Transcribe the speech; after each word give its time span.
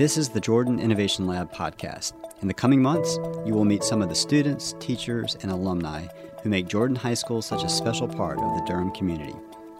This 0.00 0.16
is 0.16 0.30
the 0.30 0.40
Jordan 0.40 0.80
Innovation 0.80 1.26
Lab 1.26 1.52
podcast. 1.52 2.14
In 2.40 2.48
the 2.48 2.54
coming 2.54 2.80
months, 2.80 3.18
you 3.44 3.52
will 3.52 3.66
meet 3.66 3.84
some 3.84 4.00
of 4.00 4.08
the 4.08 4.14
students, 4.14 4.74
teachers, 4.80 5.36
and 5.42 5.52
alumni 5.52 6.06
who 6.42 6.48
make 6.48 6.68
Jordan 6.68 6.96
High 6.96 7.12
School 7.12 7.42
such 7.42 7.64
a 7.64 7.68
special 7.68 8.08
part 8.08 8.38
of 8.38 8.56
the 8.56 8.64
Durham 8.66 8.92
community. 8.92 9.34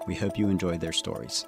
We 0.06 0.14
hope 0.14 0.38
you 0.38 0.50
enjoy 0.50 0.76
their 0.76 0.92
stories. 0.92 1.46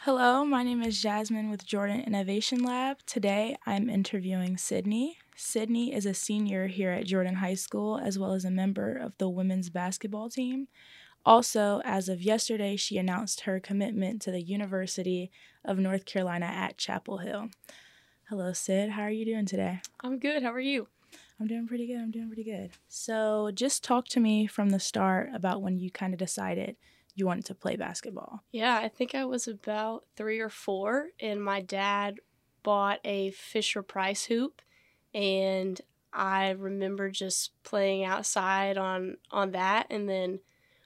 Hello, 0.00 0.44
my 0.44 0.64
name 0.64 0.82
is 0.82 1.00
Jasmin 1.00 1.48
with 1.48 1.64
Jordan 1.64 2.00
Innovation 2.00 2.64
Lab. 2.64 2.96
Today 3.06 3.56
I'm 3.66 3.88
interviewing 3.88 4.56
Sydney. 4.56 5.18
Sydney 5.36 5.94
is 5.94 6.06
a 6.06 6.14
senior 6.14 6.66
here 6.66 6.90
at 6.90 7.04
Jordan 7.04 7.36
High 7.36 7.54
School 7.54 7.98
as 7.98 8.18
well 8.18 8.32
as 8.32 8.44
a 8.44 8.50
member 8.50 8.96
of 8.96 9.12
the 9.18 9.28
women's 9.28 9.68
basketball 9.68 10.30
team. 10.30 10.68
Also, 11.26 11.82
as 11.84 12.08
of 12.08 12.22
yesterday, 12.22 12.76
she 12.76 12.96
announced 12.96 13.42
her 13.42 13.60
commitment 13.60 14.22
to 14.22 14.30
the 14.30 14.40
University 14.40 15.30
of 15.64 15.78
North 15.78 16.04
Carolina 16.06 16.46
at 16.46 16.78
Chapel 16.78 17.18
Hill. 17.18 17.50
Hello, 18.28 18.52
Sid. 18.52 18.90
How 18.90 19.02
are 19.02 19.10
you 19.10 19.24
doing 19.24 19.44
today? 19.44 19.80
I'm 20.02 20.18
good. 20.18 20.42
How 20.42 20.52
are 20.52 20.60
you? 20.60 20.88
I'm 21.38 21.46
doing 21.46 21.66
pretty 21.66 21.86
good. 21.86 21.98
I'm 21.98 22.10
doing 22.10 22.28
pretty 22.28 22.44
good. 22.44 22.70
So, 22.88 23.50
just 23.52 23.84
talk 23.84 24.08
to 24.08 24.20
me 24.20 24.46
from 24.46 24.70
the 24.70 24.80
start 24.80 25.30
about 25.34 25.62
when 25.62 25.78
you 25.78 25.90
kind 25.90 26.14
of 26.14 26.18
decided 26.18 26.76
you 27.14 27.26
wanted 27.26 27.44
to 27.46 27.54
play 27.54 27.76
basketball. 27.76 28.42
Yeah, 28.52 28.76
I 28.76 28.88
think 28.88 29.14
I 29.14 29.24
was 29.24 29.48
about 29.48 30.04
three 30.16 30.40
or 30.40 30.48
four, 30.48 31.08
and 31.20 31.42
my 31.42 31.60
dad 31.60 32.20
bought 32.62 33.00
a 33.04 33.30
Fisher 33.32 33.82
Price 33.82 34.24
hoop, 34.24 34.62
and 35.16 35.80
I 36.12 36.50
remember 36.50 37.10
just 37.10 37.50
playing 37.64 38.04
outside 38.04 38.78
on 38.78 39.16
on 39.30 39.52
that, 39.52 39.86
and 39.90 40.08
then 40.08 40.40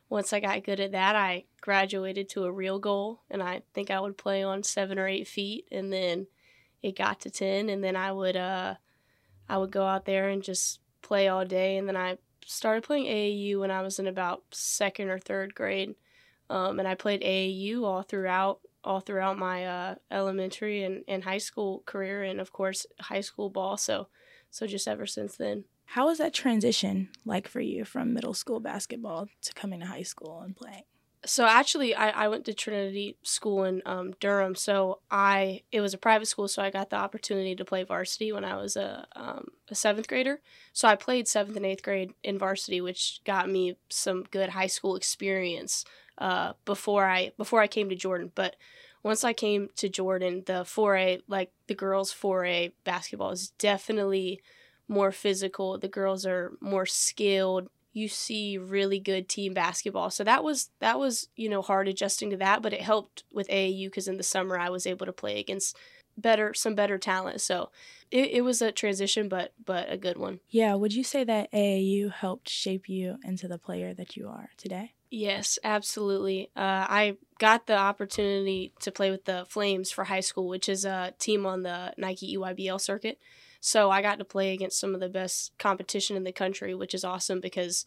once 0.09 0.33
I 0.33 0.41
got 0.41 0.65
good 0.65 0.81
at 0.81 0.93
that, 0.93 1.17
I 1.17 1.45
graduated 1.61 2.29
to 2.31 2.45
a 2.45 2.53
real 2.53 2.79
goal, 2.79 3.23
and 3.31 3.43
I 3.43 3.63
think 3.75 3.91
I 3.91 4.01
would 4.01 4.17
play 4.17 4.43
on 4.43 4.63
seven 4.63 4.99
or 4.99 5.09
eight 5.09 5.29
feet, 5.29 5.67
and 5.73 5.93
then 5.93 6.29
it 6.83 6.97
got 6.97 7.21
to 7.21 7.31
ten, 7.31 7.69
and 7.69 7.83
then 7.83 7.97
I 7.97 8.13
would 8.13 8.37
uh 8.37 8.77
I 9.49 9.59
would 9.59 9.73
go 9.73 9.85
out 9.85 10.05
there 10.05 10.29
and 10.29 10.43
just 10.43 10.81
play 11.03 11.29
all 11.29 11.45
day, 11.45 11.77
and 11.77 11.89
then 11.89 11.97
I 11.97 12.19
started 12.47 12.85
playing 12.85 13.07
AAU 13.07 13.61
when 13.61 13.71
I 13.71 13.83
was 13.83 13.99
in 13.99 14.07
about 14.07 14.45
second 14.53 15.11
or 15.11 15.19
third 15.19 15.55
grade 15.55 15.95
um, 16.51 16.81
and 16.81 16.89
I 16.89 16.97
played 16.97 17.23
AAU 17.23 17.85
all 17.85 18.03
throughout 18.03 18.61
all 18.83 19.01
throughout 19.01 19.39
my 19.39 19.67
uh, 19.67 19.95
elementary 20.11 20.83
and, 20.85 21.05
and 21.07 21.23
high 21.23 21.39
school 21.39 21.83
career, 21.87 22.23
and 22.25 22.41
of 22.41 22.53
course 22.53 22.87
high 22.99 23.21
school 23.21 23.49
ball. 23.49 23.77
So 23.77 24.09
so 24.51 24.67
just 24.67 24.89
ever 24.89 25.07
since 25.07 25.37
then. 25.37 25.65
How 25.85 26.07
was 26.07 26.19
that 26.19 26.35
transition 26.35 27.09
like 27.25 27.49
for 27.49 27.61
you 27.61 27.85
from 27.85 28.15
middle 28.15 28.35
school 28.35 28.61
basketball 28.61 29.29
to 29.43 29.53
coming 29.55 29.81
to 29.81 29.87
high 29.87 30.03
school 30.03 30.41
and 30.41 30.57
playing? 30.57 30.85
So 31.27 31.45
actually, 31.45 31.95
I, 31.95 32.11
I 32.11 32.29
went 32.29 32.47
to 32.47 32.55
Trinity 32.55 33.19
School 33.23 33.65
in 33.65 33.83
um, 33.85 34.15
Durham. 34.21 34.55
So 34.55 35.01
I 35.11 35.63
it 35.71 35.81
was 35.83 35.93
a 35.93 35.99
private 35.99 36.27
school, 36.27 36.49
so 36.49 36.63
I 36.63 36.71
got 36.71 36.89
the 36.89 36.97
opportunity 36.97 37.55
to 37.57 37.65
play 37.65 37.83
varsity 37.83 38.33
when 38.33 38.45
I 38.45 38.57
was 38.57 38.77
a 38.77 39.07
um, 39.15 39.49
a 39.69 39.75
seventh 39.75 40.09
grader. 40.09 40.41
So 40.73 40.89
I 40.89 40.97
played 40.97 41.29
seventh 41.29 41.57
and 41.57 41.67
eighth 41.67 41.83
grade 41.83 42.15
in 42.23 42.39
varsity, 42.39 42.81
which 42.81 43.21
got 43.25 43.51
me 43.51 43.77
some 43.91 44.25
good 44.31 44.51
high 44.51 44.67
school 44.67 44.97
experience 44.97 45.85
uh, 46.17 46.55
before 46.65 47.05
I 47.05 47.33
before 47.37 47.61
I 47.61 47.67
came 47.67 47.91
to 47.91 47.97
Jordan. 47.97 48.33
But 48.35 48.57
once 49.03 49.25
I 49.25 49.33
came 49.33 49.71
to 49.77 49.89
Jordan, 49.89 50.43
the 50.47 50.65
4A 50.65 51.23
like 51.29 51.51
the 51.67 51.75
girls 51.75 52.13
4A 52.13 52.73
basketball 52.85 53.31
is 53.31 53.51
definitely 53.59 54.41
more 54.89 55.13
physical. 55.13 55.79
The 55.79 55.89
girls 55.89 56.27
are 56.27 56.53
more 56.61 56.87
skilled. 56.87 57.69
You 57.93 58.09
see 58.09 58.59
really 58.59 59.01
good 59.01 59.29
team 59.29 59.55
basketball. 59.55 60.11
So 60.11 60.23
that 60.25 60.45
was 60.45 60.71
that 60.81 60.99
was, 60.99 61.29
you 61.35 61.49
know, 61.49 61.63
hard 61.63 61.89
adjusting 61.89 62.31
to 62.31 62.37
that, 62.39 62.63
but 62.63 62.73
it 62.73 62.83
helped 62.83 63.25
with 63.33 63.49
AAU 63.49 63.91
cuz 63.91 64.07
in 64.07 64.17
the 64.17 64.23
summer 64.23 64.59
I 64.59 64.69
was 64.69 64.87
able 64.87 65.07
to 65.07 65.13
play 65.13 65.39
against 65.39 65.77
better 66.17 66.53
some 66.53 66.75
better 66.75 66.99
talent. 66.99 67.41
So 67.41 67.71
it, 68.11 68.31
it 68.31 68.41
was 68.43 68.61
a 68.61 68.71
transition 68.73 69.29
but 69.29 69.53
but 69.65 69.91
a 69.91 69.97
good 69.97 70.19
one. 70.19 70.41
Yeah, 70.51 70.75
would 70.75 70.93
you 70.93 71.05
say 71.05 71.25
that 71.25 71.51
AAU 71.53 72.13
helped 72.13 72.49
shape 72.49 72.89
you 72.89 73.19
into 73.25 73.49
the 73.49 73.59
player 73.59 73.95
that 73.95 74.17
you 74.17 74.29
are 74.29 74.51
today? 74.57 74.95
Yes, 75.11 75.59
absolutely. 75.65 76.51
Uh, 76.57 76.87
I 76.89 77.17
got 77.39 77.67
the 77.67 77.77
opportunity 77.77 78.73
to 78.81 78.93
play 78.93 79.11
with 79.11 79.25
the 79.25 79.45
Flames 79.49 79.91
for 79.91 80.05
high 80.05 80.21
school, 80.21 80.47
which 80.47 80.69
is 80.69 80.85
a 80.85 81.13
team 81.19 81.47
on 81.47 81.63
the 81.63 81.93
Nike 81.99 82.35
EYBL 82.37 82.79
circuit. 82.79 83.19
So 83.61 83.91
I 83.91 84.03
got 84.03 84.19
to 84.21 84.25
play 84.25 84.53
against 84.53 84.79
some 84.79 84.95
of 84.95 85.01
the 85.01 85.09
best 85.09 85.53
competition 85.59 86.17
in 86.17 86.23
the 86.25 86.33
country, 86.33 86.75
which 86.77 86.95
is 86.95 87.05
awesome 87.05 87.41
because 87.41 87.87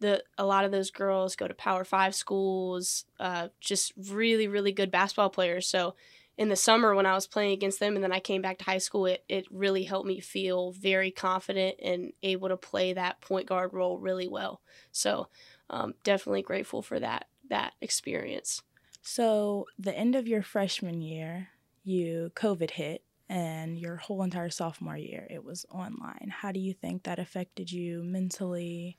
the 0.00 0.22
a 0.38 0.46
lot 0.46 0.64
of 0.64 0.72
those 0.72 0.90
girls 0.90 1.36
go 1.36 1.48
to 1.48 1.54
Power 1.54 1.84
Five 1.84 2.14
schools, 2.14 3.04
uh, 3.20 3.48
just 3.60 3.92
really 4.10 4.48
really 4.48 4.72
good 4.72 4.90
basketball 4.90 5.30
players. 5.30 5.68
So 5.68 5.94
in 6.38 6.48
the 6.48 6.56
summer 6.56 6.94
when 6.94 7.06
I 7.06 7.14
was 7.14 7.26
playing 7.26 7.52
against 7.52 7.78
them 7.80 7.94
and 7.94 8.02
then 8.02 8.12
I 8.12 8.20
came 8.20 8.42
back 8.42 8.58
to 8.58 8.64
high 8.64 8.78
school, 8.78 9.06
it, 9.06 9.24
it 9.28 9.44
really 9.50 9.84
helped 9.84 10.06
me 10.08 10.20
feel 10.20 10.72
very 10.72 11.10
confident 11.10 11.76
and 11.82 12.12
able 12.22 12.48
to 12.48 12.56
play 12.56 12.92
that 12.94 13.20
point 13.20 13.46
guard 13.46 13.72
role 13.74 13.98
really 13.98 14.28
well. 14.28 14.60
So 14.92 15.28
um, 15.72 15.94
definitely 16.04 16.42
grateful 16.42 16.82
for 16.82 17.00
that 17.00 17.26
that 17.48 17.72
experience. 17.80 18.62
So 19.02 19.66
the 19.78 19.96
end 19.96 20.14
of 20.14 20.28
your 20.28 20.42
freshman 20.42 21.00
year, 21.00 21.48
you 21.82 22.30
COVID 22.36 22.70
hit, 22.70 23.02
and 23.28 23.78
your 23.78 23.96
whole 23.96 24.22
entire 24.22 24.50
sophomore 24.50 24.96
year 24.96 25.26
it 25.30 25.42
was 25.42 25.64
online. 25.70 26.30
How 26.30 26.52
do 26.52 26.60
you 26.60 26.74
think 26.74 27.04
that 27.04 27.18
affected 27.18 27.72
you 27.72 28.02
mentally? 28.04 28.98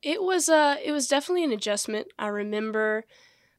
It 0.00 0.22
was 0.22 0.48
uh 0.48 0.76
it 0.82 0.92
was 0.92 1.08
definitely 1.08 1.44
an 1.44 1.52
adjustment. 1.52 2.08
I 2.18 2.28
remember 2.28 3.04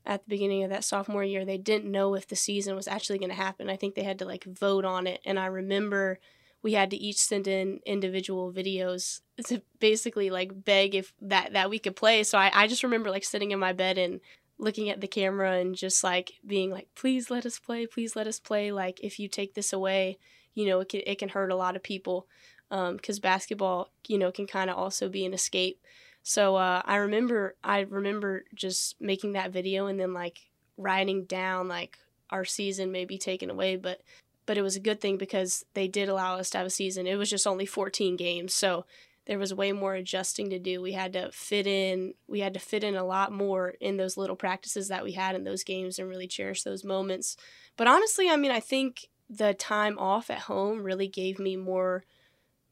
at 0.05 0.23
the 0.23 0.29
beginning 0.29 0.63
of 0.63 0.69
that 0.69 0.85
sophomore 0.85 1.23
year 1.23 1.44
they 1.44 1.57
didn't 1.57 1.91
know 1.91 2.15
if 2.15 2.27
the 2.27 2.35
season 2.35 2.75
was 2.75 2.88
actually 2.88 3.19
going 3.19 3.29
to 3.29 3.35
happen. 3.35 3.69
I 3.69 3.75
think 3.75 3.95
they 3.95 4.03
had 4.03 4.19
to 4.19 4.25
like 4.25 4.45
vote 4.45 4.85
on 4.85 5.05
it 5.05 5.19
and 5.25 5.38
I 5.38 5.47
remember 5.47 6.19
we 6.65 6.73
had 6.73 6.89
to 6.89 6.97
each 6.97 7.17
send 7.17 7.47
in 7.47 7.79
individual 7.85 8.51
videos 8.51 9.21
to 9.45 9.61
basically 9.79 10.31
like 10.31 10.65
beg 10.65 10.95
if 10.95 11.13
that 11.21 11.53
that 11.53 11.69
we 11.69 11.77
could 11.77 11.95
play. 11.95 12.23
So 12.23 12.39
I, 12.39 12.49
I 12.51 12.65
just 12.65 12.81
remember 12.81 13.11
like 13.11 13.23
sitting 13.23 13.51
in 13.51 13.59
my 13.59 13.71
bed 13.71 13.99
and 13.99 14.19
looking 14.57 14.89
at 14.89 14.99
the 14.99 15.07
camera 15.07 15.59
and 15.59 15.75
just 15.75 16.03
like 16.03 16.33
being 16.43 16.71
like, 16.71 16.87
please 16.95 17.29
let 17.29 17.45
us 17.45 17.59
play, 17.59 17.85
please 17.85 18.15
let 18.15 18.25
us 18.25 18.39
play. 18.39 18.71
Like 18.71 18.99
if 19.03 19.19
you 19.19 19.27
take 19.27 19.53
this 19.53 19.73
away, 19.73 20.17
you 20.55 20.65
know, 20.65 20.79
it 20.79 20.89
can 20.89 21.01
it 21.05 21.19
can 21.19 21.29
hurt 21.29 21.51
a 21.51 21.55
lot 21.55 21.75
of 21.75 21.83
people. 21.83 22.25
because 22.71 23.17
um, 23.19 23.21
basketball, 23.21 23.91
you 24.07 24.17
know, 24.17 24.31
can 24.31 24.47
kind 24.47 24.71
of 24.71 24.75
also 24.75 25.07
be 25.07 25.23
an 25.23 25.35
escape. 25.35 25.79
So 26.23 26.55
uh, 26.55 26.81
I 26.83 26.95
remember 26.95 27.57
I 27.63 27.81
remember 27.81 28.43
just 28.55 28.99
making 28.99 29.33
that 29.33 29.51
video 29.51 29.85
and 29.85 29.99
then 29.99 30.15
like 30.15 30.39
writing 30.77 31.25
down 31.25 31.67
like 31.67 31.99
our 32.31 32.43
season 32.43 32.91
may 32.91 33.05
be 33.05 33.19
taken 33.19 33.51
away, 33.51 33.75
but 33.75 34.01
but 34.45 34.57
it 34.57 34.61
was 34.61 34.75
a 34.75 34.81
good 34.81 35.01
thing 35.01 35.17
because 35.17 35.66
they 35.73 35.88
did 35.88 36.09
allow 36.09 36.38
us 36.38 36.50
to 36.51 36.57
have 36.57 36.67
a 36.67 36.72
season. 36.72 37.07
It 37.07 37.16
was 37.16 37.29
just 37.29 37.47
only 37.47 37.66
14 37.66 38.16
games, 38.16 38.53
so 38.53 38.85
there 39.25 39.39
was 39.39 39.53
way 39.53 39.72
more 39.72 39.95
adjusting 39.95 40.50
to 40.51 40.59
do. 40.59 40.81
We 40.81 40.91
had 40.91 41.13
to 41.13 41.31
fit 41.31 41.66
in, 41.66 42.13
we 42.28 42.41
had 42.41 42.53
to 42.53 42.59
fit 42.59 42.83
in 42.83 42.95
a 42.95 43.03
lot 43.03 43.31
more 43.31 43.69
in 43.81 43.97
those 43.97 44.17
little 44.17 44.35
practices 44.35 44.88
that 44.89 45.03
we 45.03 45.13
had 45.13 45.35
in 45.35 45.44
those 45.44 45.63
games 45.63 45.97
and 45.97 46.07
really 46.07 46.28
cherish 46.28 46.63
those 46.63 46.83
moments. 46.83 47.35
But 47.75 47.88
honestly, 47.88 48.29
I 48.29 48.35
mean, 48.35 48.51
I 48.51 48.59
think 48.59 49.07
the 49.29 49.53
time 49.53 49.97
off 49.97 50.29
at 50.29 50.39
home 50.39 50.83
really 50.83 51.07
gave 51.07 51.39
me 51.39 51.56
more 51.56 52.03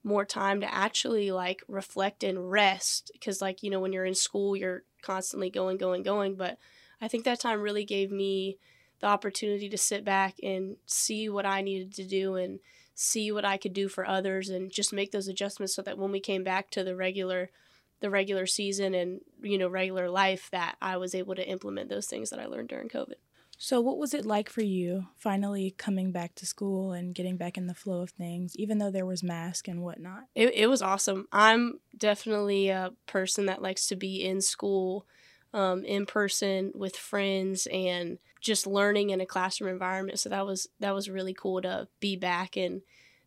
more 0.05 0.25
time 0.25 0.59
to 0.59 0.73
actually 0.73 1.31
like 1.31 1.63
reflect 1.69 2.25
and 2.25 2.51
rest 2.51 3.09
because 3.13 3.41
like, 3.41 3.63
you 3.63 3.69
know, 3.69 3.79
when 3.79 3.93
you're 3.93 4.05
in 4.05 4.13
school, 4.13 4.55
you're 4.55 4.83
constantly 5.01 5.49
going 5.49 5.77
going 5.77 6.03
going, 6.03 6.35
but 6.35 6.57
I 7.01 7.07
think 7.07 7.23
that 7.23 7.39
time 7.39 7.61
really 7.61 7.85
gave 7.85 8.11
me 8.11 8.57
the 9.03 9.09
opportunity 9.09 9.67
to 9.67 9.77
sit 9.77 10.05
back 10.05 10.35
and 10.41 10.77
see 10.85 11.27
what 11.27 11.45
I 11.45 11.61
needed 11.61 11.93
to 11.95 12.07
do 12.07 12.35
and 12.35 12.59
see 12.95 13.33
what 13.33 13.43
I 13.43 13.57
could 13.57 13.73
do 13.73 13.89
for 13.89 14.07
others 14.07 14.47
and 14.47 14.71
just 14.71 14.93
make 14.93 15.11
those 15.11 15.27
adjustments 15.27 15.75
so 15.75 15.81
that 15.81 15.97
when 15.97 16.09
we 16.09 16.21
came 16.21 16.41
back 16.41 16.69
to 16.69 16.85
the 16.85 16.95
regular 16.95 17.49
the 17.99 18.09
regular 18.09 18.45
season 18.45 18.93
and 18.93 19.19
you 19.41 19.57
know 19.57 19.67
regular 19.67 20.09
life 20.09 20.47
that 20.51 20.77
I 20.81 20.95
was 20.95 21.13
able 21.13 21.35
to 21.35 21.45
implement 21.45 21.89
those 21.89 22.07
things 22.07 22.29
that 22.29 22.39
I 22.39 22.45
learned 22.45 22.69
during 22.69 22.87
COVID. 22.87 23.15
So 23.57 23.81
what 23.81 23.97
was 23.97 24.13
it 24.13 24.25
like 24.25 24.49
for 24.49 24.63
you 24.63 25.07
finally 25.17 25.75
coming 25.77 26.13
back 26.13 26.33
to 26.35 26.45
school 26.45 26.93
and 26.93 27.13
getting 27.13 27.35
back 27.35 27.57
in 27.57 27.67
the 27.67 27.75
flow 27.75 28.01
of 28.03 28.11
things 28.11 28.55
even 28.55 28.77
though 28.77 28.91
there 28.91 29.05
was 29.05 29.21
mask 29.21 29.67
and 29.67 29.81
whatnot? 29.81 30.27
It 30.33 30.53
it 30.53 30.67
was 30.67 30.81
awesome. 30.81 31.27
I'm 31.33 31.81
definitely 31.97 32.69
a 32.69 32.91
person 33.05 33.47
that 33.47 33.61
likes 33.61 33.85
to 33.87 33.97
be 33.97 34.23
in 34.23 34.39
school 34.39 35.05
um, 35.53 35.83
in 35.83 36.05
person 36.05 36.71
with 36.73 36.95
friends 36.95 37.67
and 37.67 38.17
just 38.43 38.67
learning 38.67 39.09
in 39.09 39.21
a 39.21 39.25
classroom 39.25 39.71
environment. 39.71 40.19
So 40.19 40.29
that 40.29 40.45
was 40.45 40.67
that 40.79 40.93
was 40.93 41.09
really 41.09 41.33
cool 41.33 41.61
to 41.61 41.87
be 41.99 42.15
back 42.15 42.55
and 42.55 42.81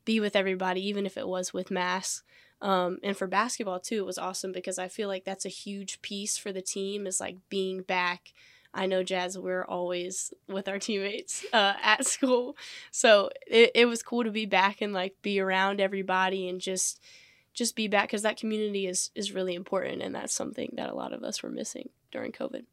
be 0.04 0.20
with 0.20 0.36
everybody, 0.36 0.86
even 0.86 1.06
if 1.06 1.16
it 1.16 1.26
was 1.26 1.52
with 1.52 1.70
masks. 1.70 2.22
Um, 2.62 2.98
and 3.02 3.16
for 3.16 3.26
basketball 3.26 3.80
too, 3.80 3.98
it 3.98 4.06
was 4.06 4.18
awesome 4.18 4.52
because 4.52 4.78
I 4.78 4.88
feel 4.88 5.08
like 5.08 5.24
that's 5.24 5.44
a 5.44 5.50
huge 5.50 6.00
piece 6.02 6.38
for 6.38 6.52
the 6.52 6.62
team 6.62 7.06
is 7.06 7.18
like 7.18 7.36
being 7.48 7.82
back. 7.82 8.32
I 8.72 8.84
know 8.86 9.02
Jazz, 9.02 9.38
we're 9.38 9.64
always 9.64 10.34
with 10.48 10.68
our 10.68 10.78
teammates 10.78 11.44
uh, 11.52 11.74
at 11.82 12.06
school, 12.06 12.56
so 12.90 13.30
it, 13.46 13.72
it 13.74 13.86
was 13.86 14.02
cool 14.02 14.22
to 14.22 14.30
be 14.30 14.44
back 14.44 14.82
and 14.82 14.92
like 14.92 15.14
be 15.22 15.40
around 15.40 15.80
everybody 15.80 16.48
and 16.48 16.60
just 16.60 17.00
just 17.54 17.74
be 17.74 17.88
back 17.88 18.08
because 18.08 18.22
that 18.22 18.36
community 18.36 18.86
is 18.86 19.10
is 19.14 19.32
really 19.32 19.54
important 19.54 20.02
and 20.02 20.14
that's 20.14 20.34
something 20.34 20.74
that 20.76 20.90
a 20.90 20.94
lot 20.94 21.14
of 21.14 21.22
us 21.22 21.42
were 21.42 21.48
missing 21.48 21.88
during 22.12 22.32
COVID. 22.32 22.64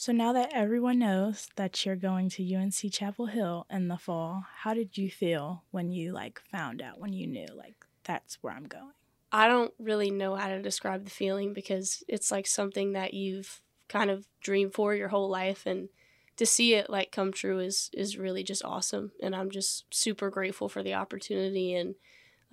So 0.00 0.12
now 0.12 0.32
that 0.34 0.52
everyone 0.54 1.00
knows 1.00 1.48
that 1.56 1.84
you're 1.84 1.96
going 1.96 2.28
to 2.28 2.54
UNC 2.54 2.92
Chapel 2.92 3.26
Hill 3.26 3.66
in 3.68 3.88
the 3.88 3.96
fall, 3.96 4.44
how 4.58 4.72
did 4.72 4.96
you 4.96 5.10
feel 5.10 5.64
when 5.72 5.90
you 5.90 6.12
like 6.12 6.40
found 6.52 6.80
out 6.80 7.00
when 7.00 7.12
you 7.12 7.26
knew 7.26 7.48
like 7.56 7.84
that's 8.04 8.38
where 8.40 8.52
I'm 8.52 8.68
going? 8.68 8.92
I 9.32 9.48
don't 9.48 9.74
really 9.76 10.12
know 10.12 10.36
how 10.36 10.50
to 10.50 10.62
describe 10.62 11.02
the 11.02 11.10
feeling 11.10 11.52
because 11.52 12.04
it's 12.06 12.30
like 12.30 12.46
something 12.46 12.92
that 12.92 13.12
you've 13.12 13.60
kind 13.88 14.08
of 14.08 14.28
dreamed 14.40 14.72
for 14.72 14.94
your 14.94 15.08
whole 15.08 15.28
life 15.28 15.66
and 15.66 15.88
to 16.36 16.46
see 16.46 16.74
it 16.74 16.88
like 16.88 17.10
come 17.10 17.32
true 17.32 17.58
is 17.58 17.90
is 17.92 18.16
really 18.16 18.44
just 18.44 18.64
awesome 18.64 19.10
and 19.20 19.34
I'm 19.34 19.50
just 19.50 19.84
super 19.92 20.30
grateful 20.30 20.68
for 20.68 20.84
the 20.84 20.94
opportunity 20.94 21.74
and 21.74 21.96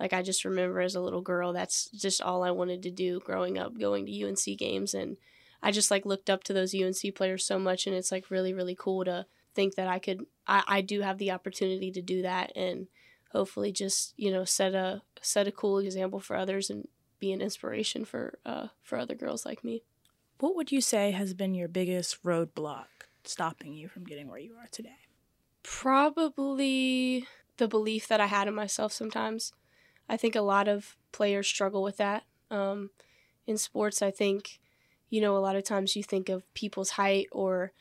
like 0.00 0.12
I 0.12 0.22
just 0.22 0.44
remember 0.44 0.80
as 0.80 0.96
a 0.96 1.00
little 1.00 1.22
girl 1.22 1.52
that's 1.52 1.90
just 1.90 2.20
all 2.20 2.42
I 2.42 2.50
wanted 2.50 2.82
to 2.82 2.90
do 2.90 3.20
growing 3.20 3.56
up 3.56 3.78
going 3.78 4.04
to 4.04 4.24
UNC 4.24 4.58
games 4.58 4.94
and 4.94 5.16
I 5.62 5.70
just 5.70 5.90
like 5.90 6.06
looked 6.06 6.30
up 6.30 6.44
to 6.44 6.52
those 6.52 6.74
UNC 6.74 7.14
players 7.14 7.44
so 7.44 7.58
much, 7.58 7.86
and 7.86 7.96
it's 7.96 8.12
like 8.12 8.30
really 8.30 8.52
really 8.52 8.76
cool 8.78 9.04
to 9.04 9.26
think 9.54 9.74
that 9.74 9.88
I 9.88 9.98
could 9.98 10.26
I, 10.46 10.62
I 10.66 10.80
do 10.80 11.00
have 11.00 11.18
the 11.18 11.30
opportunity 11.30 11.90
to 11.90 12.02
do 12.02 12.22
that 12.22 12.52
and 12.54 12.88
hopefully 13.32 13.72
just 13.72 14.14
you 14.16 14.30
know 14.30 14.44
set 14.44 14.74
a 14.74 15.02
set 15.20 15.48
a 15.48 15.52
cool 15.52 15.78
example 15.78 16.20
for 16.20 16.36
others 16.36 16.70
and 16.70 16.86
be 17.18 17.32
an 17.32 17.40
inspiration 17.40 18.04
for 18.04 18.38
uh, 18.44 18.68
for 18.82 18.98
other 18.98 19.14
girls 19.14 19.44
like 19.44 19.64
me. 19.64 19.82
What 20.38 20.54
would 20.54 20.70
you 20.70 20.80
say 20.80 21.12
has 21.12 21.32
been 21.32 21.54
your 21.54 21.68
biggest 21.68 22.22
roadblock 22.22 22.86
stopping 23.24 23.72
you 23.72 23.88
from 23.88 24.04
getting 24.04 24.28
where 24.28 24.38
you 24.38 24.54
are 24.54 24.68
today? 24.70 24.98
Probably 25.62 27.26
the 27.56 27.66
belief 27.66 28.06
that 28.08 28.20
I 28.20 28.26
had 28.26 28.46
in 28.46 28.54
myself 28.54 28.92
sometimes. 28.92 29.52
I 30.08 30.16
think 30.16 30.36
a 30.36 30.42
lot 30.42 30.68
of 30.68 30.96
players 31.10 31.46
struggle 31.46 31.82
with 31.82 31.96
that. 31.96 32.24
Um, 32.50 32.90
in 33.46 33.56
sports, 33.56 34.02
I 34.02 34.10
think 34.10 34.60
you 35.10 35.20
know, 35.20 35.36
a 35.36 35.38
lot 35.38 35.56
of 35.56 35.64
times 35.64 35.96
you 35.96 36.02
think 36.02 36.28
of 36.28 36.52
people's 36.54 36.90
height 36.90 37.28
or 37.32 37.72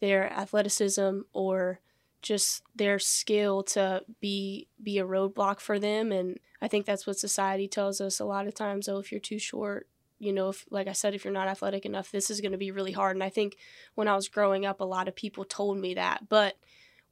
their 0.00 0.32
athleticism 0.32 1.20
or 1.32 1.80
just 2.22 2.62
their 2.74 2.98
skill 2.98 3.62
to 3.62 4.02
be 4.20 4.66
be 4.82 4.98
a 4.98 5.06
roadblock 5.06 5.60
for 5.60 5.78
them. 5.78 6.12
And 6.12 6.38
I 6.60 6.68
think 6.68 6.86
that's 6.86 7.06
what 7.06 7.18
society 7.18 7.68
tells 7.68 8.00
us 8.00 8.20
a 8.20 8.24
lot 8.24 8.46
of 8.46 8.54
times 8.54 8.88
oh 8.88 8.98
if 8.98 9.10
you're 9.10 9.20
too 9.20 9.38
short 9.38 9.86
you 10.18 10.32
know 10.32 10.50
if 10.50 10.66
like 10.70 10.86
I 10.86 10.92
said 10.92 11.14
if 11.14 11.24
you're 11.24 11.32
not 11.32 11.48
athletic 11.48 11.86
enough 11.86 12.10
this 12.10 12.30
is 12.30 12.40
going 12.40 12.52
to 12.52 12.58
be 12.58 12.70
really 12.70 12.92
hard. 12.92 13.16
And 13.16 13.24
I 13.24 13.30
think 13.30 13.56
when 13.94 14.08
I 14.08 14.16
was 14.16 14.28
growing 14.28 14.66
up 14.66 14.80
a 14.80 14.84
lot 14.84 15.08
of 15.08 15.16
people 15.16 15.44
told 15.44 15.78
me 15.78 15.94
that. 15.94 16.28
But 16.28 16.56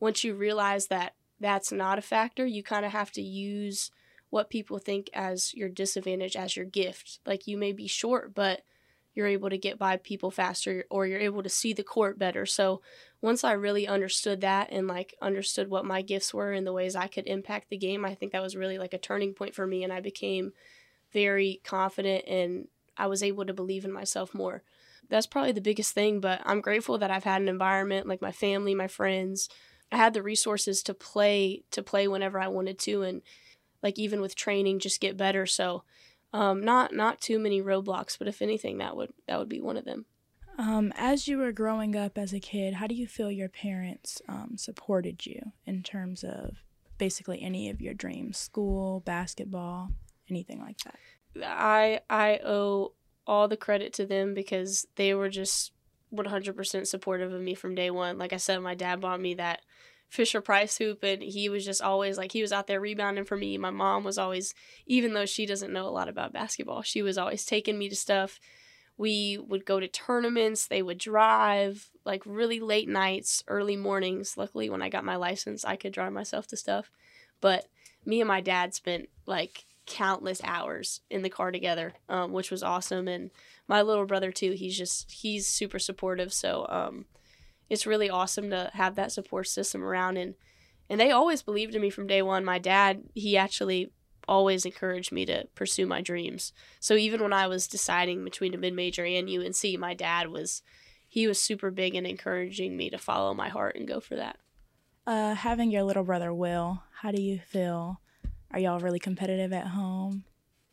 once 0.00 0.24
you 0.24 0.34
realize 0.34 0.88
that 0.88 1.14
that's 1.40 1.72
not 1.72 1.98
a 1.98 2.02
factor 2.02 2.46
you 2.46 2.62
kind 2.62 2.84
of 2.84 2.92
have 2.92 3.10
to 3.12 3.22
use 3.22 3.90
what 4.30 4.50
people 4.50 4.78
think 4.78 5.08
as 5.14 5.54
your 5.54 5.70
disadvantage 5.70 6.36
as 6.36 6.54
your 6.54 6.66
gift. 6.66 7.20
Like 7.24 7.46
you 7.46 7.56
may 7.56 7.72
be 7.72 7.86
short 7.86 8.34
but 8.34 8.62
you're 9.18 9.26
able 9.26 9.50
to 9.50 9.58
get 9.58 9.80
by 9.80 9.96
people 9.96 10.30
faster 10.30 10.84
or 10.90 11.04
you're 11.04 11.18
able 11.18 11.42
to 11.42 11.48
see 11.48 11.72
the 11.72 11.82
court 11.82 12.20
better. 12.20 12.46
So 12.46 12.80
once 13.20 13.42
I 13.42 13.50
really 13.52 13.88
understood 13.88 14.42
that 14.42 14.68
and 14.70 14.86
like 14.86 15.16
understood 15.20 15.68
what 15.68 15.84
my 15.84 16.02
gifts 16.02 16.32
were 16.32 16.52
and 16.52 16.64
the 16.64 16.72
ways 16.72 16.94
I 16.94 17.08
could 17.08 17.26
impact 17.26 17.68
the 17.68 17.76
game, 17.76 18.04
I 18.04 18.14
think 18.14 18.30
that 18.30 18.42
was 18.42 18.54
really 18.54 18.78
like 18.78 18.94
a 18.94 18.98
turning 18.98 19.34
point 19.34 19.56
for 19.56 19.66
me 19.66 19.82
and 19.82 19.92
I 19.92 20.00
became 20.00 20.52
very 21.12 21.60
confident 21.64 22.26
and 22.28 22.68
I 22.96 23.08
was 23.08 23.24
able 23.24 23.44
to 23.44 23.52
believe 23.52 23.84
in 23.84 23.90
myself 23.90 24.34
more. 24.34 24.62
That's 25.10 25.26
probably 25.26 25.52
the 25.52 25.60
biggest 25.60 25.94
thing, 25.94 26.20
but 26.20 26.40
I'm 26.44 26.60
grateful 26.60 26.96
that 26.98 27.10
I've 27.10 27.24
had 27.24 27.42
an 27.42 27.48
environment 27.48 28.06
like 28.06 28.22
my 28.22 28.32
family, 28.32 28.72
my 28.72 28.86
friends. 28.86 29.48
I 29.90 29.96
had 29.96 30.14
the 30.14 30.22
resources 30.22 30.80
to 30.84 30.94
play 30.94 31.64
to 31.72 31.82
play 31.82 32.06
whenever 32.06 32.38
I 32.38 32.46
wanted 32.46 32.78
to 32.80 33.02
and 33.02 33.22
like 33.82 33.98
even 33.98 34.20
with 34.20 34.36
training 34.36 34.78
just 34.78 35.00
get 35.00 35.16
better. 35.16 35.44
So 35.44 35.82
um, 36.32 36.62
not 36.62 36.94
not 36.94 37.20
too 37.20 37.38
many 37.38 37.62
roadblocks, 37.62 38.18
but 38.18 38.28
if 38.28 38.42
anything, 38.42 38.78
that 38.78 38.96
would 38.96 39.12
that 39.26 39.38
would 39.38 39.48
be 39.48 39.60
one 39.60 39.76
of 39.76 39.84
them. 39.84 40.06
Um, 40.58 40.92
as 40.96 41.28
you 41.28 41.38
were 41.38 41.52
growing 41.52 41.94
up 41.94 42.18
as 42.18 42.32
a 42.32 42.40
kid, 42.40 42.74
how 42.74 42.88
do 42.88 42.94
you 42.94 43.06
feel 43.06 43.30
your 43.30 43.48
parents 43.48 44.20
um, 44.28 44.56
supported 44.56 45.24
you 45.24 45.52
in 45.64 45.84
terms 45.84 46.24
of 46.24 46.56
basically 46.98 47.40
any 47.40 47.70
of 47.70 47.80
your 47.80 47.94
dreams, 47.94 48.38
school, 48.38 49.00
basketball, 49.00 49.92
anything 50.28 50.60
like 50.60 50.78
that? 50.78 50.96
I 51.44 52.00
I 52.10 52.40
owe 52.44 52.94
all 53.26 53.46
the 53.46 53.56
credit 53.56 53.92
to 53.94 54.06
them 54.06 54.34
because 54.34 54.86
they 54.96 55.14
were 55.14 55.28
just 55.28 55.72
100% 56.14 56.86
supportive 56.86 57.32
of 57.32 57.40
me 57.40 57.54
from 57.54 57.74
day 57.74 57.90
one. 57.90 58.18
Like 58.18 58.32
I 58.32 58.38
said, 58.38 58.58
my 58.60 58.74
dad 58.74 59.00
bought 59.00 59.20
me 59.20 59.34
that 59.34 59.60
Fisher 60.08 60.40
Price 60.40 60.78
hoop, 60.78 61.02
and 61.02 61.22
he 61.22 61.48
was 61.48 61.64
just 61.64 61.82
always 61.82 62.16
like 62.16 62.32
he 62.32 62.42
was 62.42 62.52
out 62.52 62.66
there 62.66 62.80
rebounding 62.80 63.24
for 63.24 63.36
me. 63.36 63.58
My 63.58 63.70
mom 63.70 64.04
was 64.04 64.18
always, 64.18 64.54
even 64.86 65.12
though 65.12 65.26
she 65.26 65.44
doesn't 65.44 65.72
know 65.72 65.86
a 65.86 65.90
lot 65.90 66.08
about 66.08 66.32
basketball, 66.32 66.82
she 66.82 67.02
was 67.02 67.18
always 67.18 67.44
taking 67.44 67.78
me 67.78 67.88
to 67.88 67.96
stuff. 67.96 68.40
We 68.96 69.38
would 69.38 69.64
go 69.64 69.78
to 69.78 69.86
tournaments. 69.86 70.66
They 70.66 70.82
would 70.82 70.98
drive 70.98 71.90
like 72.04 72.22
really 72.24 72.58
late 72.58 72.88
nights, 72.88 73.44
early 73.46 73.76
mornings. 73.76 74.36
Luckily, 74.36 74.70
when 74.70 74.82
I 74.82 74.88
got 74.88 75.04
my 75.04 75.16
license, 75.16 75.64
I 75.64 75.76
could 75.76 75.92
drive 75.92 76.12
myself 76.12 76.46
to 76.48 76.56
stuff. 76.56 76.90
But 77.40 77.66
me 78.04 78.20
and 78.20 78.28
my 78.28 78.40
dad 78.40 78.74
spent 78.74 79.08
like 79.26 79.66
countless 79.86 80.40
hours 80.42 81.00
in 81.10 81.22
the 81.22 81.30
car 81.30 81.52
together, 81.52 81.94
um, 82.08 82.32
which 82.32 82.50
was 82.50 82.62
awesome. 82.62 83.08
And 83.08 83.30
my 83.68 83.82
little 83.82 84.06
brother 84.06 84.32
too. 84.32 84.52
He's 84.52 84.76
just 84.76 85.10
he's 85.10 85.46
super 85.46 85.78
supportive. 85.78 86.32
So 86.32 86.66
um, 86.68 87.04
it's 87.68 87.86
really 87.86 88.10
awesome 88.10 88.50
to 88.50 88.70
have 88.74 88.94
that 88.94 89.12
support 89.12 89.46
system 89.46 89.82
around 89.82 90.16
and 90.16 90.34
and 90.90 90.98
they 90.98 91.10
always 91.10 91.42
believed 91.42 91.74
in 91.74 91.82
me 91.82 91.90
from 91.90 92.06
day 92.06 92.22
one. 92.22 92.44
My 92.44 92.58
dad, 92.58 93.02
he 93.14 93.36
actually 93.36 93.92
always 94.26 94.64
encouraged 94.64 95.12
me 95.12 95.26
to 95.26 95.46
pursue 95.54 95.86
my 95.86 96.00
dreams. 96.00 96.52
So 96.80 96.94
even 96.94 97.22
when 97.22 97.32
I 97.32 97.46
was 97.46 97.66
deciding 97.66 98.24
between 98.24 98.54
a 98.54 98.58
mid 98.58 98.74
major 98.74 99.04
and 99.04 99.28
UNC, 99.28 99.78
my 99.78 99.94
dad 99.94 100.28
was 100.28 100.62
he 101.06 101.26
was 101.26 101.40
super 101.40 101.70
big 101.70 101.94
in 101.94 102.04
encouraging 102.04 102.76
me 102.76 102.90
to 102.90 102.98
follow 102.98 103.32
my 103.34 103.48
heart 103.48 103.76
and 103.76 103.88
go 103.88 104.00
for 104.00 104.16
that. 104.16 104.38
Uh, 105.06 105.34
having 105.34 105.70
your 105.70 105.82
little 105.82 106.04
brother 106.04 106.34
Will, 106.34 106.82
how 107.00 107.10
do 107.10 107.20
you 107.20 107.38
feel? 107.38 108.00
Are 108.50 108.58
y'all 108.58 108.80
really 108.80 108.98
competitive 108.98 109.52
at 109.52 109.68
home? 109.68 110.24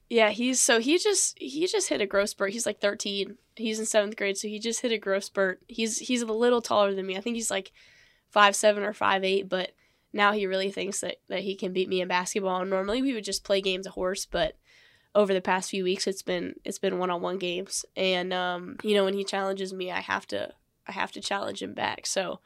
Yeah, 0.09 0.29
he's 0.29 0.61
so 0.61 0.79
he 0.79 0.97
just 0.97 1.37
he 1.39 1.65
just 1.67 1.89
hit 1.89 2.01
a 2.01 2.05
growth 2.05 2.29
spurt. 2.29 2.53
He's 2.53 2.65
like 2.65 2.79
13. 2.79 3.37
He's 3.55 3.79
in 3.79 3.85
seventh 3.85 4.15
grade, 4.15 4.37
so 4.37 4.47
he 4.47 4.59
just 4.59 4.81
hit 4.81 4.91
a 4.91 4.97
growth 4.97 5.23
spurt. 5.23 5.61
He's 5.67 5.99
he's 5.99 6.21
a 6.21 6.27
little 6.27 6.61
taller 6.61 6.93
than 6.93 7.07
me. 7.07 7.17
I 7.17 7.21
think 7.21 7.35
he's 7.35 7.51
like 7.51 7.71
five 8.29 8.55
seven 8.55 8.83
or 8.83 8.93
five 8.93 9.23
eight, 9.23 9.49
but 9.49 9.71
now 10.13 10.31
he 10.31 10.45
really 10.45 10.71
thinks 10.71 11.01
that, 11.01 11.17
that 11.27 11.41
he 11.41 11.55
can 11.55 11.73
beat 11.73 11.89
me 11.89 12.01
in 12.01 12.07
basketball. 12.07 12.61
And 12.61 12.69
normally 12.69 13.01
we 13.01 13.13
would 13.13 13.23
just 13.23 13.43
play 13.43 13.61
games 13.61 13.85
of 13.85 13.93
horse, 13.93 14.25
but 14.25 14.57
over 15.13 15.33
the 15.33 15.41
past 15.41 15.69
few 15.69 15.83
weeks 15.83 16.07
it's 16.07 16.21
been 16.21 16.55
it's 16.63 16.79
been 16.79 16.99
one 16.99 17.09
on 17.09 17.21
one 17.21 17.37
games. 17.37 17.83
And 17.95 18.31
um, 18.31 18.77
you 18.83 18.93
know, 18.93 19.05
when 19.05 19.13
he 19.13 19.23
challenges 19.23 19.73
me 19.73 19.91
I 19.91 20.01
have 20.01 20.27
to 20.27 20.53
I 20.87 20.91
have 20.91 21.11
to 21.13 21.21
challenge 21.21 21.63
him 21.63 21.73
back. 21.73 22.05
So 22.05 22.39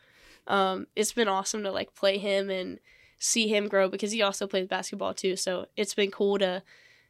um, 0.48 0.88
it's 0.96 1.12
been 1.12 1.28
awesome 1.28 1.63
to 1.63 1.72
like 1.72 1.94
play 1.94 2.18
him 2.18 2.50
and 2.50 2.80
see 3.20 3.48
him 3.48 3.68
grow 3.68 3.89
because 3.89 4.12
he 4.12 4.22
also 4.22 4.48
plays 4.48 4.68
basketball 4.68 5.13
too. 5.13 5.36
So 5.36 5.68
it's 5.75 5.94
been 5.94 6.10
cool 6.10 6.39
to 6.39 6.63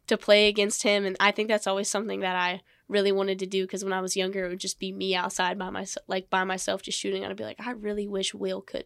to 0.10 0.18
play 0.18 0.48
against 0.48 0.84
him 0.84 1.06
and 1.06 1.16
I 1.20 1.32
think 1.32 1.48
that's 1.48 1.68
always 1.68 1.90
something 1.90 2.20
that 2.20 2.36
I 2.36 2.62
really 2.88 3.12
wanted 3.12 3.40
to 3.40 3.46
do 3.46 3.64
because 3.64 3.84
when 3.84 3.94
I 3.94 4.02
was 4.02 4.18
younger 4.18 4.46
it 4.46 4.50
would 4.50 4.60
just 4.60 4.80
be 4.80 4.92
me 4.92 5.16
outside 5.16 5.58
by 5.58 5.70
myself 5.70 6.04
like 6.08 6.30
by 6.30 6.44
myself 6.44 6.82
just 6.82 7.00
shooting 7.00 7.24
and 7.24 7.32
I'd 7.32 7.38
be 7.38 7.44
like 7.44 7.60
I 7.66 7.72
really 7.72 8.08
wish 8.08 8.34
Will 8.34 8.62
could 8.62 8.86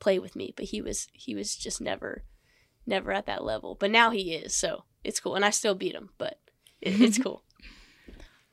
play 0.00 0.18
with 0.18 0.36
me 0.36 0.52
but 0.56 0.66
he 0.66 0.82
was 0.82 1.08
he 1.12 1.34
was 1.34 1.56
just 1.56 1.80
never 1.80 2.24
never 2.86 3.12
at 3.12 3.26
that 3.26 3.44
level 3.44 3.76
but 3.78 3.90
now 3.90 4.10
he 4.10 4.34
is 4.34 4.54
so 4.54 4.84
it's 5.02 5.20
cool 5.20 5.34
and 5.34 5.44
I 5.44 5.50
still 5.50 5.74
beat 5.74 5.94
him 5.94 6.10
but 6.18 6.38
it, 6.80 7.00
it's 7.00 7.18
cool 7.18 7.44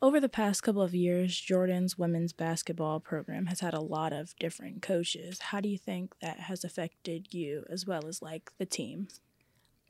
Over 0.03 0.19
the 0.19 0.29
past 0.29 0.63
couple 0.63 0.81
of 0.81 0.95
years, 0.95 1.39
Jordan's 1.39 1.95
women's 1.95 2.33
basketball 2.33 2.99
program 2.99 3.45
has 3.45 3.59
had 3.59 3.75
a 3.75 3.79
lot 3.79 4.13
of 4.13 4.35
different 4.39 4.81
coaches. 4.81 5.37
How 5.39 5.61
do 5.61 5.69
you 5.69 5.77
think 5.77 6.15
that 6.21 6.39
has 6.39 6.63
affected 6.63 7.35
you 7.35 7.65
as 7.69 7.85
well 7.85 8.07
as 8.07 8.19
like 8.19 8.51
the 8.57 8.65
team? 8.65 9.09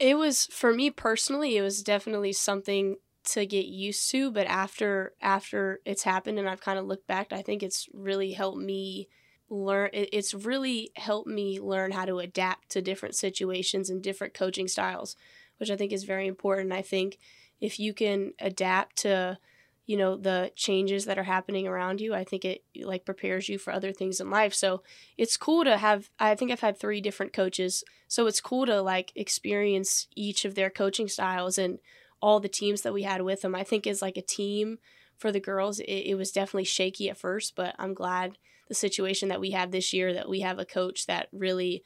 It 0.01 0.17
was 0.17 0.48
for 0.48 0.74
me 0.74 0.89
personally, 0.89 1.58
it 1.58 1.62
was 1.62 1.84
definitely 1.84 2.34
something 2.34 2.96
to 3.25 3.46
get 3.46 3.67
used 3.67 4.10
to, 4.10 4.31
but 4.31 4.48
after 4.48 5.13
after 5.22 5.79
it's 5.86 6.01
happened 6.01 6.39
and 6.39 6.50
I've 6.50 6.60
kind 6.60 6.79
of 6.79 6.88
looked 6.88 7.05
back, 7.05 7.31
I 7.31 7.43
think 7.43 7.62
it's 7.62 7.88
really 7.93 8.31
helped 8.31 8.58
me 8.58 9.10
learn 9.48 9.91
it's 9.93 10.34
really 10.34 10.91
helped 10.96 11.27
me 11.27 11.60
learn 11.60 11.91
how 11.91 12.05
to 12.05 12.17
adapt 12.17 12.70
to 12.70 12.81
different 12.81 13.13
situations 13.13 13.91
and 13.91 14.01
different 14.01 14.34
coaching 14.34 14.67
styles, 14.67 15.15
which 15.58 15.70
I 15.70 15.75
think 15.75 15.91
is 15.91 16.03
very 16.03 16.25
important. 16.25 16.74
I 16.74 16.81
think 16.81 17.20
if 17.60 17.79
you 17.79 17.93
can 17.93 18.34
adapt 18.39 18.96
to 19.03 19.38
you 19.86 19.98
know 19.98 20.16
the 20.16 20.52
changes 20.56 21.06
that 21.06 21.18
are 21.18 21.24
happening 21.24 21.68
around 21.68 22.00
you 22.00 22.14
i 22.14 22.24
think 22.24 22.46
it 22.46 22.64
like 22.84 23.06
prepares 23.06 23.50
you 23.50 23.58
for 23.58 23.74
other 23.74 23.92
things 23.92 24.20
in 24.20 24.30
life. 24.30 24.54
So 24.54 24.84
it's 25.18 25.38
cool 25.38 25.64
to 25.64 25.78
have 25.78 26.10
i 26.20 26.36
think 26.36 26.52
i've 26.52 26.62
had 26.62 26.78
three 26.78 27.02
different 27.02 27.34
coaches. 27.34 27.84
So 28.08 28.28
it's 28.28 28.42
cool 28.42 28.66
to 28.66 28.82
like 28.82 29.12
experience 29.16 30.08
each 30.16 30.46
of 30.46 30.56
their 30.56 30.70
coaching 30.70 31.08
styles 31.08 31.58
and 31.58 31.80
all 32.22 32.40
the 32.40 32.50
teams 32.50 32.82
that 32.82 32.94
we 32.94 33.04
had 33.04 33.22
with 33.22 33.42
them 33.42 33.56
i 33.56 33.64
think 33.64 33.88
as 33.88 34.02
like 34.02 34.18
a 34.18 34.22
team 34.22 34.78
for 35.18 35.32
the 35.32 35.40
girls 35.40 35.80
it, 35.80 35.86
it 35.86 36.16
was 36.16 36.32
definitely 36.32 36.64
shaky 36.64 37.10
at 37.10 37.18
first 37.18 37.56
but 37.56 37.76
i'm 37.80 37.96
glad 37.96 38.38
the 38.68 38.76
situation 38.76 39.30
that 39.30 39.42
we 39.42 39.52
have 39.52 39.72
this 39.72 39.92
year 39.92 40.14
that 40.14 40.30
we 40.30 40.40
have 40.40 40.60
a 40.60 40.66
coach 40.66 41.08
that 41.08 41.28
really 41.34 41.84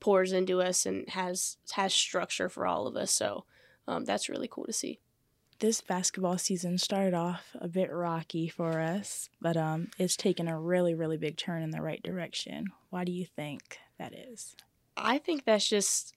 pours 0.00 0.32
into 0.32 0.60
us 0.60 0.86
and 0.86 1.08
has 1.08 1.56
has 1.72 1.94
structure 1.94 2.48
for 2.48 2.66
all 2.66 2.86
of 2.86 2.96
us. 2.96 3.10
So 3.10 3.44
um, 3.88 4.04
that's 4.04 4.28
really 4.28 4.48
cool 4.48 4.66
to 4.66 4.72
see 4.72 5.00
this 5.60 5.80
basketball 5.80 6.38
season 6.38 6.78
started 6.78 7.14
off 7.14 7.56
a 7.60 7.68
bit 7.68 7.92
rocky 7.92 8.48
for 8.48 8.80
us, 8.80 9.28
but 9.40 9.56
um, 9.56 9.88
it's 9.98 10.16
taken 10.16 10.48
a 10.48 10.58
really, 10.58 10.94
really 10.94 11.16
big 11.16 11.36
turn 11.36 11.62
in 11.62 11.70
the 11.70 11.82
right 11.82 12.02
direction. 12.02 12.66
Why 12.90 13.04
do 13.04 13.12
you 13.12 13.24
think 13.24 13.78
that 13.98 14.12
is? 14.14 14.54
I 14.96 15.18
think 15.18 15.44
that's 15.44 15.68
just 15.68 16.14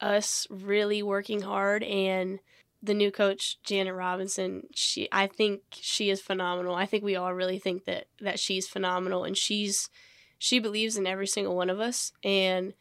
us 0.00 0.46
really 0.50 1.02
working 1.02 1.42
hard 1.42 1.82
and 1.82 2.38
the 2.82 2.94
new 2.94 3.10
coach 3.10 3.60
Janet 3.64 3.94
Robinson 3.94 4.68
she 4.72 5.08
I 5.10 5.26
think 5.26 5.62
she 5.72 6.10
is 6.10 6.20
phenomenal. 6.20 6.74
I 6.74 6.86
think 6.86 7.02
we 7.02 7.16
all 7.16 7.34
really 7.34 7.58
think 7.58 7.84
that 7.86 8.06
that 8.20 8.38
she's 8.38 8.68
phenomenal 8.68 9.24
and 9.24 9.36
she's 9.36 9.90
she 10.38 10.60
believes 10.60 10.96
in 10.96 11.06
every 11.06 11.26
single 11.26 11.56
one 11.56 11.70
of 11.70 11.80
us 11.80 12.12
and 12.22 12.74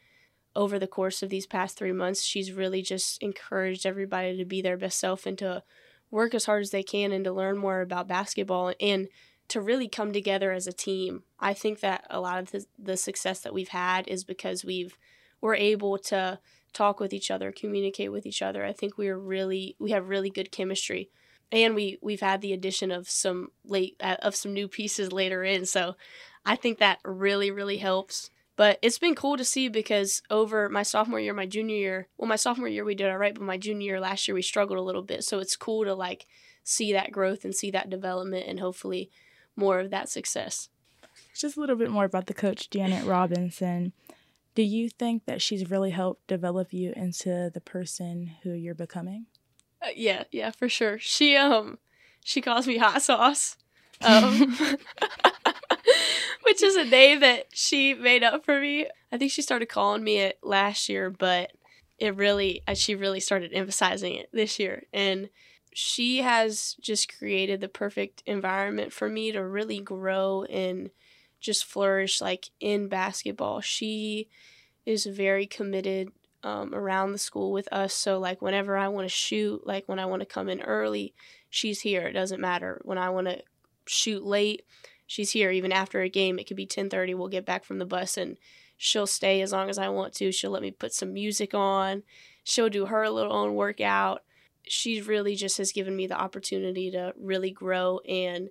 over 0.57 0.77
the 0.77 0.87
course 0.87 1.23
of 1.23 1.29
these 1.29 1.45
past 1.45 1.77
3 1.77 1.91
months 1.91 2.23
she's 2.23 2.51
really 2.51 2.81
just 2.81 3.21
encouraged 3.21 3.85
everybody 3.85 4.35
to 4.35 4.45
be 4.45 4.61
their 4.61 4.77
best 4.77 4.99
self 4.99 5.25
and 5.25 5.37
to 5.37 5.63
work 6.11 6.33
as 6.33 6.45
hard 6.45 6.61
as 6.61 6.71
they 6.71 6.83
can 6.83 7.11
and 7.11 7.23
to 7.23 7.31
learn 7.31 7.57
more 7.57 7.81
about 7.81 8.07
basketball 8.07 8.73
and 8.79 9.07
to 9.49 9.61
really 9.61 9.87
come 9.87 10.11
together 10.11 10.51
as 10.51 10.67
a 10.67 10.73
team. 10.73 11.23
I 11.39 11.53
think 11.53 11.79
that 11.79 12.05
a 12.09 12.19
lot 12.19 12.39
of 12.39 12.51
the, 12.51 12.65
the 12.77 12.97
success 12.97 13.39
that 13.41 13.53
we've 13.53 13.69
had 13.69 14.07
is 14.07 14.23
because 14.23 14.65
we've 14.65 14.97
we're 15.39 15.55
able 15.55 15.99
to 15.99 16.39
talk 16.73 16.99
with 16.99 17.13
each 17.13 17.29
other, 17.29 17.51
communicate 17.51 18.11
with 18.11 18.25
each 18.25 18.41
other. 18.41 18.65
I 18.65 18.73
think 18.73 18.97
we 18.97 19.07
are 19.07 19.19
really 19.19 19.75
we 19.79 19.91
have 19.91 20.09
really 20.09 20.29
good 20.29 20.51
chemistry. 20.51 21.09
And 21.51 21.75
we 21.75 21.97
we've 22.01 22.21
had 22.21 22.41
the 22.41 22.51
addition 22.51 22.91
of 22.91 23.09
some 23.09 23.49
late 23.63 23.95
uh, 24.01 24.17
of 24.21 24.35
some 24.35 24.53
new 24.53 24.67
pieces 24.67 25.13
later 25.13 25.43
in. 25.43 25.65
So 25.65 25.95
I 26.45 26.55
think 26.55 26.79
that 26.79 26.99
really 27.05 27.51
really 27.51 27.77
helps. 27.77 28.29
But 28.57 28.79
it's 28.81 28.97
been 28.97 29.15
cool 29.15 29.37
to 29.37 29.45
see 29.45 29.69
because 29.69 30.23
over 30.31 30.67
my 30.67 30.81
sophomore 30.81 31.19
year, 31.19 31.33
my 31.33 31.45
junior 31.45 31.75
year, 31.75 32.07
well, 32.17 32.27
my 32.27 32.35
sophomore 32.35 32.67
year 32.67 32.83
we 32.83 32.95
did 32.95 33.09
all 33.09 33.17
right, 33.17 33.33
but 33.33 33.43
my 33.43 33.57
junior 33.57 33.85
year 33.85 33.99
last 33.99 34.27
year 34.27 34.33
we 34.33 34.41
struggled 34.41 34.79
a 34.79 34.83
little 34.83 35.03
bit. 35.03 35.23
So 35.23 35.39
it's 35.39 35.55
cool 35.55 35.85
to 35.85 35.93
like 35.93 36.25
see 36.63 36.91
that 36.91 37.11
growth 37.11 37.45
and 37.45 37.55
see 37.55 37.69
that 37.71 37.89
development 37.89 38.47
and 38.47 38.59
hopefully 38.59 39.11
more 39.55 39.79
of 39.79 39.91
that 39.91 40.09
success. 40.09 40.69
Just 41.35 41.55
a 41.55 41.59
little 41.59 41.75
bit 41.75 41.91
more 41.91 42.05
about 42.05 42.25
the 42.25 42.33
coach, 42.33 42.71
Janet 42.71 43.05
Robinson. 43.05 43.93
Do 44.55 44.63
you 44.63 44.89
think 44.89 45.25
that 45.25 45.39
she's 45.39 45.69
really 45.69 45.91
helped 45.91 46.25
develop 46.25 46.73
you 46.73 46.93
into 46.95 47.51
the 47.53 47.61
person 47.61 48.31
who 48.41 48.53
you're 48.53 48.73
becoming? 48.73 49.27
Uh, 49.83 49.89
yeah, 49.95 50.23
yeah, 50.31 50.49
for 50.49 50.67
sure. 50.67 50.97
She 50.97 51.35
um 51.35 51.77
she 52.23 52.41
calls 52.41 52.65
me 52.65 52.77
hot 52.77 53.03
sauce. 53.03 53.55
Um 54.01 54.57
which 56.47 56.63
is 56.63 56.75
a 56.75 56.85
name 56.85 57.19
that 57.19 57.47
she 57.53 57.93
made 57.93 58.23
up 58.23 58.45
for 58.45 58.59
me. 58.59 58.87
I 59.11 59.17
think 59.17 59.31
she 59.31 59.41
started 59.41 59.67
calling 59.67 60.03
me 60.03 60.19
it 60.19 60.39
last 60.41 60.87
year, 60.87 61.09
but 61.09 61.51
it 61.97 62.15
really 62.15 62.61
uh, 62.67 62.73
she 62.73 62.95
really 62.95 63.19
started 63.19 63.51
emphasizing 63.53 64.15
it 64.15 64.29
this 64.31 64.59
year 64.59 64.83
and 64.93 65.29
she 65.73 66.19
has 66.19 66.75
just 66.79 67.17
created 67.17 67.59
the 67.59 67.67
perfect 67.67 68.23
environment 68.25 68.93
for 68.93 69.09
me 69.09 69.31
to 69.31 69.43
really 69.43 69.79
grow 69.79 70.43
and 70.43 70.89
just 71.39 71.65
flourish 71.65 72.21
like 72.21 72.49
in 72.59 72.87
basketball. 72.87 73.61
She 73.61 74.27
is 74.85 75.05
very 75.05 75.45
committed 75.45 76.11
um, 76.43 76.73
around 76.73 77.11
the 77.11 77.17
school 77.17 77.51
with 77.51 77.71
us. 77.71 77.93
So 77.93 78.19
like 78.19 78.41
whenever 78.41 78.77
I 78.77 78.87
want 78.87 79.05
to 79.05 79.13
shoot, 79.13 79.67
like 79.67 79.83
when 79.87 79.99
I 79.99 80.05
want 80.05 80.21
to 80.21 80.25
come 80.25 80.49
in 80.49 80.61
early, 80.61 81.13
she's 81.49 81.81
here. 81.81 82.07
It 82.07 82.13
doesn't 82.13 82.41
matter. 82.41 82.81
When 82.83 82.97
I 82.97 83.09
want 83.09 83.27
to 83.27 83.43
shoot 83.85 84.25
late, 84.25 84.63
she's 85.07 85.31
here. 85.31 85.49
Even 85.49 85.71
after 85.71 86.01
a 86.01 86.09
game, 86.09 86.37
it 86.37 86.45
could 86.47 86.57
be 86.57 86.67
ten 86.67 86.89
thirty. 86.89 87.15
We'll 87.15 87.27
get 87.29 87.45
back 87.45 87.63
from 87.63 87.79
the 87.79 87.85
bus 87.85 88.17
and 88.17 88.37
she'll 88.77 89.07
stay 89.07 89.41
as 89.41 89.51
long 89.51 89.69
as 89.69 89.79
I 89.79 89.89
want 89.89 90.13
to. 90.15 90.31
She'll 90.31 90.51
let 90.51 90.61
me 90.61 90.71
put 90.71 90.93
some 90.93 91.13
music 91.13 91.53
on. 91.53 92.03
She'll 92.43 92.69
do 92.69 92.85
her 92.85 93.09
little 93.09 93.33
own 93.33 93.55
workout. 93.55 94.23
She 94.67 95.01
really 95.01 95.35
just 95.35 95.57
has 95.57 95.71
given 95.71 95.95
me 95.95 96.07
the 96.07 96.19
opportunity 96.19 96.91
to 96.91 97.13
really 97.17 97.51
grow 97.51 97.99
and 98.07 98.49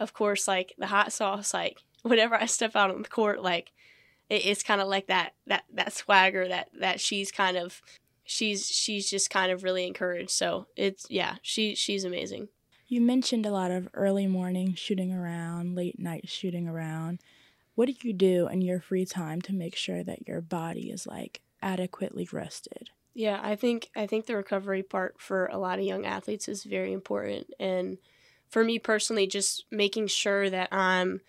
of 0.00 0.14
course 0.14 0.48
like 0.48 0.74
the 0.78 0.86
hot 0.86 1.12
sauce 1.12 1.52
like 1.52 1.78
whenever 2.02 2.34
I 2.34 2.46
step 2.46 2.76
out 2.76 2.90
on 2.90 3.02
the 3.02 3.08
court, 3.08 3.42
like 3.42 3.72
it, 4.28 4.46
it's 4.46 4.62
kind 4.62 4.80
of 4.80 4.88
like 4.88 5.06
that 5.06 5.34
that 5.46 5.64
that 5.72 5.92
swagger 5.92 6.48
that 6.48 6.70
that 6.80 7.00
she's 7.00 7.30
kind 7.30 7.56
of 7.56 7.80
she's 8.24 8.66
she's 8.66 9.10
just 9.10 9.30
kind 9.30 9.52
of 9.52 9.62
really 9.62 9.86
encouraged. 9.86 10.30
So 10.30 10.66
it's 10.76 11.06
yeah, 11.10 11.36
she 11.42 11.74
she's 11.74 12.04
amazing. 12.04 12.48
You 12.88 13.02
mentioned 13.02 13.44
a 13.44 13.50
lot 13.50 13.70
of 13.70 13.86
early 13.92 14.26
morning 14.26 14.74
shooting 14.74 15.12
around, 15.12 15.74
late 15.74 15.98
night 15.98 16.26
shooting 16.26 16.66
around. 16.66 17.20
What 17.74 17.86
do 17.86 17.94
you 18.00 18.14
do 18.14 18.48
in 18.48 18.62
your 18.62 18.80
free 18.80 19.04
time 19.04 19.42
to 19.42 19.52
make 19.52 19.76
sure 19.76 20.02
that 20.02 20.26
your 20.26 20.40
body 20.40 20.90
is 20.90 21.06
like 21.06 21.42
adequately 21.60 22.26
rested? 22.32 22.88
Yeah, 23.12 23.40
I 23.42 23.56
think 23.56 23.90
I 23.94 24.06
think 24.06 24.24
the 24.24 24.36
recovery 24.36 24.82
part 24.82 25.20
for 25.20 25.46
a 25.46 25.58
lot 25.58 25.78
of 25.78 25.84
young 25.84 26.06
athletes 26.06 26.48
is 26.48 26.64
very 26.64 26.94
important 26.94 27.52
and 27.60 27.98
for 28.48 28.64
me 28.64 28.78
personally 28.78 29.26
just 29.26 29.66
making 29.70 30.06
sure 30.06 30.48
that 30.48 30.72
I'm 30.72 31.20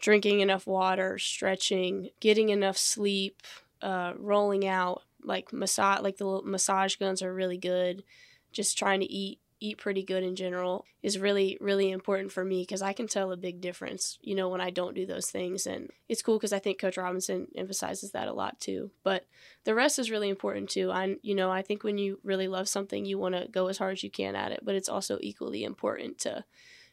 drinking 0.00 0.40
enough 0.40 0.64
water, 0.64 1.18
stretching, 1.18 2.10
getting 2.20 2.50
enough 2.50 2.78
sleep, 2.78 3.42
uh, 3.82 4.12
rolling 4.16 4.64
out 4.64 5.02
like 5.24 5.52
massage 5.52 6.02
like 6.02 6.18
the 6.18 6.40
massage 6.44 6.94
guns 6.94 7.20
are 7.20 7.34
really 7.34 7.58
good. 7.58 8.04
Just 8.52 8.78
trying 8.78 9.00
to 9.00 9.10
eat 9.10 9.40
eat 9.60 9.78
pretty 9.78 10.02
good 10.02 10.22
in 10.22 10.34
general 10.34 10.84
is 11.02 11.18
really 11.18 11.56
really 11.60 11.90
important 11.90 12.32
for 12.32 12.44
me 12.44 12.62
because 12.62 12.82
I 12.82 12.92
can 12.92 13.06
tell 13.06 13.30
a 13.30 13.36
big 13.36 13.60
difference, 13.60 14.18
you 14.22 14.34
know, 14.34 14.48
when 14.48 14.60
I 14.60 14.70
don't 14.70 14.94
do 14.94 15.06
those 15.06 15.30
things 15.30 15.66
and 15.66 15.90
it's 16.08 16.22
cool 16.22 16.38
because 16.38 16.52
I 16.52 16.58
think 16.58 16.80
coach 16.80 16.96
Robinson 16.96 17.48
emphasizes 17.56 18.12
that 18.12 18.28
a 18.28 18.32
lot 18.32 18.58
too. 18.60 18.90
But 19.02 19.26
the 19.64 19.74
rest 19.74 19.98
is 19.98 20.10
really 20.10 20.28
important 20.28 20.70
too. 20.70 20.90
I 20.90 21.16
you 21.22 21.34
know, 21.34 21.50
I 21.50 21.62
think 21.62 21.84
when 21.84 21.98
you 21.98 22.18
really 22.24 22.48
love 22.48 22.68
something, 22.68 23.04
you 23.04 23.18
want 23.18 23.34
to 23.34 23.48
go 23.50 23.68
as 23.68 23.78
hard 23.78 23.92
as 23.92 24.02
you 24.02 24.10
can 24.10 24.34
at 24.34 24.52
it, 24.52 24.60
but 24.62 24.74
it's 24.74 24.88
also 24.88 25.18
equally 25.20 25.64
important 25.64 26.18
to 26.20 26.44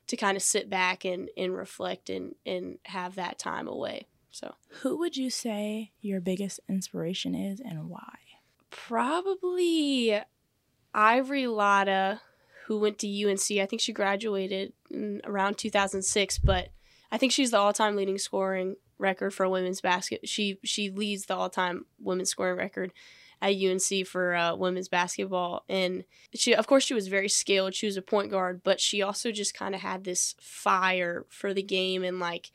to 0.08 0.16
kind 0.16 0.38
of 0.38 0.44
sit 0.44 0.70
back 0.70 1.06
and, 1.06 1.30
and 1.38 1.56
reflect 1.56 2.10
and, 2.10 2.36
and 2.46 2.80
have 2.86 3.16
that 3.16 3.38
time 3.38 3.68
away. 3.68 4.08
So, 4.32 4.56
who 4.82 4.98
would 5.00 5.18
you 5.18 5.30
say 5.30 5.92
your 6.02 6.22
biggest 6.22 6.60
inspiration 6.70 7.36
is 7.36 7.60
and 7.60 7.90
why? 7.90 8.18
Probably 8.70 10.20
Ivory 10.94 11.48
Latta, 11.48 12.22
who 12.68 12.78
went 12.80 13.00
to 13.00 13.08
UNC. 13.08 13.60
I 13.60 13.66
think 13.66 13.82
she 13.82 13.94
graduated 13.94 14.74
around 15.24 15.58
2006, 15.58 16.38
but 16.40 16.68
I 17.12 17.18
think 17.18 17.32
she's 17.32 17.52
the 17.52 17.58
all-time 17.58 17.96
leading 17.96 18.18
scoring 18.18 18.76
record 18.98 19.34
for 19.34 19.48
women's 19.48 19.80
basket. 19.80 20.28
She 20.28 20.60
she 20.66 20.90
leads 20.90 21.26
the 21.26 21.36
all-time 21.36 21.86
women's 21.98 22.30
scoring 22.30 22.58
record 22.58 22.92
at 23.42 23.56
UNC 23.56 24.06
for 24.06 24.36
uh, 24.36 24.56
women's 24.56 24.90
basketball. 24.90 25.64
And 25.70 26.04
she, 26.34 26.54
of 26.54 26.68
course, 26.68 26.84
she 26.84 26.94
was 26.94 27.08
very 27.08 27.30
skilled. 27.30 27.74
She 27.74 27.86
was 27.86 27.96
a 27.96 28.02
point 28.02 28.32
guard, 28.32 28.62
but 28.64 28.82
she 28.82 29.02
also 29.02 29.32
just 29.32 29.54
kind 29.54 29.74
of 29.74 29.82
had 29.82 30.04
this 30.04 30.36
fire 30.42 31.26
for 31.30 31.54
the 31.54 31.64
game. 31.64 32.04
And 32.04 32.20
like 32.20 32.52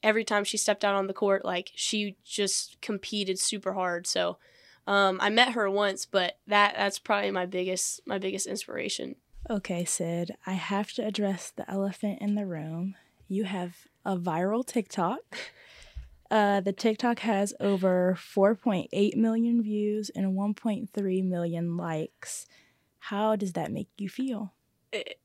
every 0.00 0.24
time 0.24 0.44
she 0.44 0.58
stepped 0.58 0.84
out 0.84 0.94
on 0.94 1.08
the 1.08 1.12
court, 1.12 1.44
like 1.44 1.72
she 1.74 2.16
just 2.24 2.80
competed 2.80 3.40
super 3.40 3.72
hard. 3.72 4.06
So 4.06 4.38
um, 4.86 5.18
I 5.20 5.30
met 5.30 5.52
her 5.52 5.68
once, 5.68 6.06
but 6.06 6.38
that 6.46 6.74
that's 6.76 7.00
probably 7.00 7.32
my 7.32 7.46
biggest 7.46 8.00
my 8.06 8.18
biggest 8.18 8.46
inspiration. 8.46 9.16
Okay, 9.48 9.84
Sid, 9.84 10.36
I 10.46 10.52
have 10.52 10.92
to 10.92 11.06
address 11.06 11.50
the 11.50 11.70
elephant 11.70 12.20
in 12.20 12.34
the 12.34 12.46
room. 12.46 12.96
You 13.28 13.44
have 13.44 13.76
a 14.04 14.16
viral 14.16 14.66
TikTok 14.66 15.20
uh, 16.30 16.60
the 16.60 16.72
TikTok 16.72 17.20
has 17.20 17.54
over 17.60 18.16
4.8 18.18 19.16
million 19.16 19.62
views 19.62 20.10
and 20.10 20.34
1.3 20.34 21.24
million 21.24 21.76
likes. 21.76 22.46
How 22.98 23.36
does 23.36 23.52
that 23.52 23.70
make 23.70 23.88
you 23.96 24.08
feel? 24.08 24.52
It, 24.92 25.20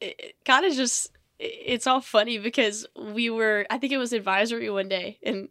it, 0.00 0.34
kind 0.44 0.66
of 0.66 0.74
just, 0.74 1.12
it's 1.38 1.86
all 1.86 2.00
funny 2.00 2.38
because 2.38 2.86
we 2.96 3.30
were, 3.30 3.66
I 3.70 3.78
think 3.78 3.92
it 3.92 3.98
was 3.98 4.12
advisory 4.12 4.68
one 4.68 4.88
day, 4.88 5.18
and 5.22 5.48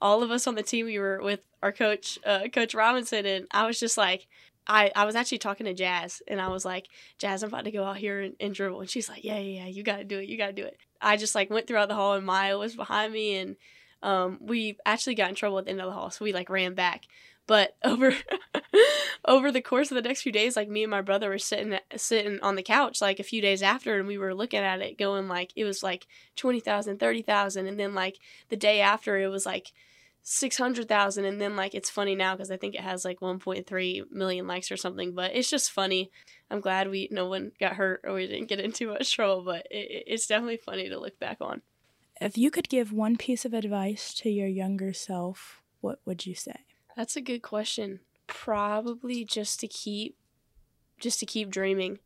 all 0.00 0.22
of 0.22 0.30
us 0.30 0.46
on 0.46 0.54
the 0.54 0.62
team, 0.62 0.86
we 0.86 0.98
were 0.98 1.20
with 1.22 1.40
our 1.62 1.72
coach, 1.72 2.18
uh, 2.24 2.48
Coach 2.52 2.74
Robinson, 2.74 3.26
and 3.26 3.46
I 3.50 3.66
was 3.66 3.80
just 3.80 3.98
like, 3.98 4.28
I, 4.66 4.90
I 4.96 5.04
was 5.04 5.14
actually 5.14 5.38
talking 5.38 5.66
to 5.66 5.74
Jazz 5.74 6.22
and 6.26 6.40
I 6.40 6.48
was 6.48 6.64
like, 6.64 6.88
Jazz, 7.18 7.42
I'm 7.42 7.48
about 7.48 7.64
to 7.64 7.70
go 7.70 7.84
out 7.84 7.96
here 7.96 8.20
and, 8.20 8.34
and 8.40 8.54
dribble. 8.54 8.80
And 8.80 8.90
she's 8.90 9.08
like, 9.08 9.24
Yeah, 9.24 9.38
yeah, 9.38 9.64
yeah, 9.64 9.66
you 9.66 9.82
got 9.82 9.98
to 9.98 10.04
do 10.04 10.18
it. 10.18 10.28
You 10.28 10.36
got 10.36 10.48
to 10.48 10.52
do 10.52 10.64
it. 10.64 10.78
I 11.00 11.16
just 11.16 11.34
like 11.34 11.50
went 11.50 11.66
throughout 11.66 11.88
the 11.88 11.94
hall 11.94 12.14
and 12.14 12.26
Maya 12.26 12.58
was 12.58 12.74
behind 12.74 13.12
me 13.12 13.36
and 13.36 13.56
um, 14.02 14.38
we 14.40 14.76
actually 14.84 15.14
got 15.14 15.30
in 15.30 15.34
trouble 15.34 15.58
at 15.58 15.64
the 15.64 15.70
end 15.70 15.80
of 15.80 15.86
the 15.86 15.92
hall, 15.92 16.10
so 16.10 16.24
we 16.24 16.32
like 16.32 16.50
ran 16.50 16.74
back. 16.74 17.06
But 17.46 17.76
over 17.84 18.14
over 19.24 19.50
the 19.50 19.62
course 19.62 19.90
of 19.90 19.96
the 19.96 20.02
next 20.02 20.22
few 20.22 20.32
days, 20.32 20.56
like 20.56 20.68
me 20.68 20.82
and 20.84 20.90
my 20.90 21.00
brother 21.00 21.28
were 21.28 21.38
sitting 21.38 21.78
sitting 21.96 22.38
on 22.40 22.56
the 22.56 22.62
couch 22.62 23.00
like 23.00 23.18
a 23.18 23.24
few 23.24 23.40
days 23.40 23.62
after, 23.62 23.98
and 23.98 24.06
we 24.06 24.18
were 24.18 24.34
looking 24.34 24.60
at 24.60 24.80
it, 24.80 24.98
going 24.98 25.28
like 25.28 25.52
it 25.56 25.64
was 25.64 25.82
like 25.82 26.06
20,000, 26.36 26.98
30,000, 26.98 27.66
and 27.66 27.80
then 27.80 27.94
like 27.94 28.18
the 28.48 28.56
day 28.56 28.80
after 28.80 29.16
it 29.18 29.28
was 29.28 29.46
like 29.46 29.72
600,000 30.28 31.24
and 31.24 31.40
then 31.40 31.54
like 31.54 31.72
it's 31.72 31.88
funny 31.88 32.16
now 32.16 32.34
because 32.34 32.50
I 32.50 32.56
think 32.56 32.74
it 32.74 32.80
has 32.80 33.04
like 33.04 33.20
1.3 33.20 34.10
million 34.10 34.46
likes 34.48 34.72
or 34.72 34.76
something 34.76 35.14
but 35.14 35.36
it's 35.36 35.48
just 35.48 35.70
funny 35.70 36.10
I'm 36.50 36.60
glad 36.60 36.90
we 36.90 37.08
no 37.12 37.28
one 37.28 37.52
got 37.60 37.74
hurt 37.74 38.00
or 38.02 38.14
we 38.14 38.26
didn't 38.26 38.48
get 38.48 38.58
into 38.58 38.88
much 38.88 39.14
trouble 39.14 39.44
but 39.44 39.68
it, 39.70 40.04
it's 40.08 40.26
definitely 40.26 40.56
funny 40.56 40.88
to 40.88 40.98
look 40.98 41.20
back 41.20 41.36
on 41.40 41.62
if 42.20 42.38
you 42.38 42.50
could 42.50 42.68
give 42.68 42.92
one 42.92 43.16
piece 43.16 43.44
of 43.44 43.52
advice 43.52 44.14
to 44.14 44.30
your 44.30 44.48
younger 44.48 44.92
self, 44.92 45.60
what 45.80 46.00
would 46.04 46.24
you 46.24 46.34
say? 46.34 46.60
That's 46.96 47.16
a 47.16 47.20
good 47.20 47.42
question. 47.42 48.00
Probably 48.26 49.24
just 49.24 49.60
to 49.60 49.68
keep 49.68 50.16
just 50.98 51.20
to 51.20 51.26
keep 51.26 51.50
dreaming 51.50 51.98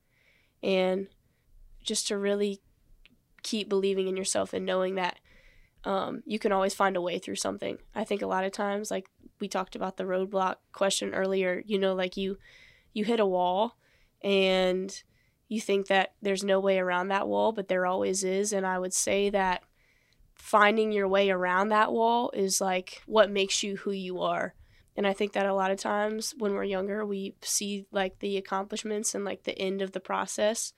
and 0.65 1.07
just 1.81 2.09
to 2.09 2.19
really 2.19 2.61
keep 3.45 3.69
believing 3.69 4.09
in 4.09 4.17
yourself 4.17 4.53
and 4.53 4.67
knowing 4.67 4.97
that 4.97 5.21
um, 5.85 6.23
you 6.27 6.39
can 6.39 6.53
always 6.53 6.75
find 6.75 6.97
a 6.97 7.01
way 7.01 7.19
through 7.19 7.37
something. 7.37 7.79
I 7.95 8.05
think 8.05 8.23
a 8.23 8.27
lot 8.27 8.45
of 8.45 8.53
times, 8.53 8.91
like 8.91 9.09
we 9.41 9.49
talked 9.49 9.77
about 9.77 9.97
the 9.97 10.05
roadblock 10.05 10.57
question 10.73 11.15
earlier, 11.15 11.63
you 11.67 11.79
know, 11.79 11.95
like 11.95 12.17
you 12.17 12.39
you 12.93 13.05
hit 13.05 13.21
a 13.21 13.27
wall 13.27 13.77
and 14.23 15.03
you 15.49 15.61
think 15.61 15.87
that 15.89 16.13
there's 16.23 16.45
no 16.45 16.61
way 16.61 16.79
around 16.79 17.09
that 17.09 17.29
wall, 17.29 17.53
but 17.53 17.69
there 17.69 17.87
always 17.87 18.25
is. 18.25 18.53
And 18.53 18.67
I 18.67 18.79
would 18.79 18.93
say 18.93 19.31
that 19.31 19.63
finding 20.35 20.93
your 20.93 21.09
way 21.09 21.31
around 21.31 21.69
that 21.69 21.93
wall 21.93 22.31
is 22.35 22.61
like 22.61 23.03
what 23.07 23.31
makes 23.31 23.63
you 23.63 23.77
who 23.77 23.91
you 23.91 24.21
are. 24.21 24.55
And 24.97 25.07
I 25.07 25.13
think 25.13 25.33
that 25.33 25.47
a 25.47 25.55
lot 25.55 25.71
of 25.71 25.79
times 25.79 26.35
when 26.39 26.55
we're 26.55 26.65
younger, 26.65 27.07
we 27.07 27.35
see 27.43 27.87
like 27.91 28.19
the 28.19 28.37
accomplishments 28.37 29.15
and 29.15 29.25
like 29.25 29.45
the 29.45 29.59
end 29.59 29.83
of 29.83 29.93
the 29.93 30.01
process. 30.01 30.73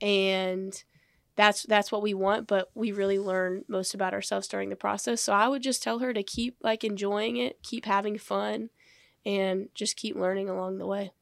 And 0.00 0.82
that's 1.38 1.62
that's 1.62 1.92
what 1.92 2.02
we 2.02 2.12
want 2.12 2.48
but 2.48 2.68
we 2.74 2.90
really 2.90 3.18
learn 3.18 3.64
most 3.68 3.94
about 3.94 4.12
ourselves 4.12 4.48
during 4.48 4.70
the 4.70 4.76
process. 4.76 5.22
So 5.22 5.32
i 5.32 5.46
would 5.46 5.62
just 5.62 5.82
tell 5.82 6.00
her 6.00 6.12
to 6.12 6.22
keep 6.24 6.56
like 6.60 6.82
enjoying 6.82 7.36
it 7.36 7.62
keep 7.62 7.84
having 7.86 8.18
fun 8.18 8.70
and 9.24 9.68
just 9.72 9.96
keep 9.96 10.16
learning 10.16 10.48
along 10.48 10.78
the 10.78 10.86
way. 10.86 11.12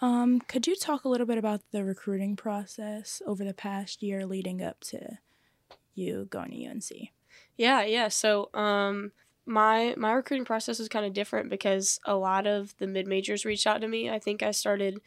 Um 0.00 0.40
could 0.40 0.68
you 0.68 0.76
talk 0.76 1.04
a 1.04 1.08
little 1.08 1.26
bit 1.26 1.36
about 1.36 1.62
the 1.72 1.84
recruiting 1.84 2.36
process 2.36 3.20
over 3.26 3.44
the 3.44 3.52
past 3.52 4.02
year 4.04 4.24
leading 4.24 4.62
up 4.62 4.80
to 4.92 5.18
you 5.94 6.26
going 6.30 6.52
to 6.52 6.66
unc 6.66 6.90
yeah 7.56 7.82
yeah. 7.84 8.08
So 8.08 8.50
um 8.54 9.10
my 9.46 9.94
my 9.96 10.12
recruiting 10.12 10.44
process 10.44 10.78
was 10.78 10.88
kind 10.88 11.06
of 11.06 11.12
different 11.12 11.50
because 11.50 11.98
a 12.04 12.14
lot 12.14 12.46
of 12.46 12.72
the 12.78 12.86
mid 12.86 13.08
majors 13.08 13.44
reached 13.44 13.66
out 13.66 13.80
to 13.80 13.88
me. 13.88 14.08
I 14.10 14.20
think 14.20 14.44
i 14.44 14.52
started 14.52 15.00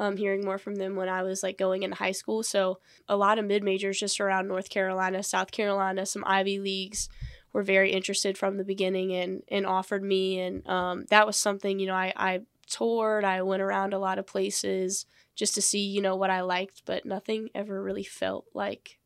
um, 0.00 0.16
hearing 0.16 0.42
more 0.42 0.56
from 0.56 0.76
them 0.76 0.96
when 0.96 1.10
I 1.10 1.22
was 1.22 1.42
like 1.42 1.58
going 1.58 1.82
into 1.82 1.94
high 1.94 2.12
school. 2.12 2.42
So 2.42 2.78
a 3.06 3.16
lot 3.16 3.38
of 3.38 3.44
mid 3.44 3.62
majors 3.62 4.00
just 4.00 4.18
around 4.18 4.48
North 4.48 4.70
Carolina, 4.70 5.22
South 5.22 5.52
Carolina, 5.52 6.06
some 6.06 6.24
Ivy 6.26 6.58
leagues 6.58 7.10
were 7.52 7.62
very 7.62 7.92
interested 7.92 8.38
from 8.38 8.56
the 8.56 8.64
beginning 8.64 9.12
and 9.12 9.42
and 9.48 9.66
offered 9.66 10.02
me, 10.02 10.40
and 10.40 10.66
um, 10.66 11.04
that 11.10 11.26
was 11.26 11.36
something 11.36 11.78
you 11.78 11.86
know 11.86 11.94
I 11.94 12.14
I 12.16 12.40
toured, 12.66 13.24
I 13.24 13.42
went 13.42 13.60
around 13.60 13.92
a 13.92 13.98
lot 13.98 14.18
of 14.18 14.26
places 14.26 15.04
just 15.36 15.54
to 15.56 15.62
see 15.62 15.80
you 15.80 16.00
know 16.00 16.16
what 16.16 16.30
I 16.30 16.40
liked, 16.40 16.82
but 16.86 17.04
nothing 17.04 17.50
ever 17.54 17.82
really 17.82 18.04
felt 18.04 18.46
like 18.54 18.98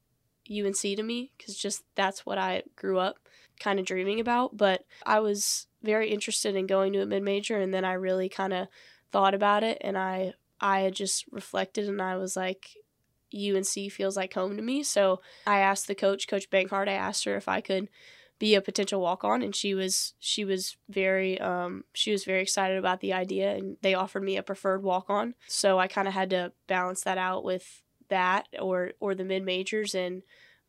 UNC 0.48 0.80
to 0.80 1.02
me 1.02 1.32
because 1.36 1.56
just 1.56 1.82
that's 1.96 2.24
what 2.24 2.38
I 2.38 2.62
grew 2.76 3.00
up 3.00 3.16
kind 3.58 3.80
of 3.80 3.86
dreaming 3.86 4.20
about. 4.20 4.56
But 4.56 4.84
I 5.04 5.18
was 5.18 5.66
very 5.82 6.10
interested 6.10 6.54
in 6.54 6.68
going 6.68 6.92
to 6.92 7.02
a 7.02 7.06
mid 7.06 7.24
major, 7.24 7.58
and 7.58 7.74
then 7.74 7.84
I 7.84 7.94
really 7.94 8.28
kind 8.28 8.52
of 8.52 8.68
thought 9.10 9.34
about 9.34 9.64
it, 9.64 9.78
and 9.80 9.98
I 9.98 10.34
I 10.64 10.80
had 10.80 10.94
just 10.94 11.26
reflected 11.30 11.90
and 11.90 12.00
I 12.00 12.16
was 12.16 12.36
like, 12.36 12.70
UNC 13.34 13.92
feels 13.92 14.16
like 14.16 14.32
home 14.32 14.56
to 14.56 14.62
me. 14.62 14.82
So 14.82 15.20
I 15.46 15.58
asked 15.58 15.88
the 15.88 15.94
coach, 15.94 16.26
Coach 16.26 16.48
Banghart, 16.48 16.88
I 16.88 16.94
asked 16.94 17.26
her 17.26 17.36
if 17.36 17.48
I 17.48 17.60
could 17.60 17.90
be 18.38 18.54
a 18.54 18.62
potential 18.62 19.00
walk 19.00 19.24
on 19.24 19.42
and 19.42 19.54
she 19.54 19.74
was 19.74 20.14
she 20.18 20.44
was 20.44 20.76
very 20.88 21.40
um 21.40 21.84
she 21.92 22.10
was 22.10 22.24
very 22.24 22.42
excited 22.42 22.76
about 22.76 23.00
the 23.00 23.12
idea 23.12 23.54
and 23.54 23.76
they 23.80 23.94
offered 23.94 24.24
me 24.24 24.38
a 24.38 24.42
preferred 24.42 24.82
walk 24.82 25.10
on. 25.10 25.34
So 25.46 25.78
I 25.78 25.86
kind 25.86 26.08
of 26.08 26.14
had 26.14 26.30
to 26.30 26.52
balance 26.66 27.02
that 27.02 27.18
out 27.18 27.44
with 27.44 27.82
that 28.08 28.48
or 28.58 28.92
or 29.00 29.14
the 29.14 29.24
mid 29.24 29.44
majors 29.44 29.94
and 29.94 30.22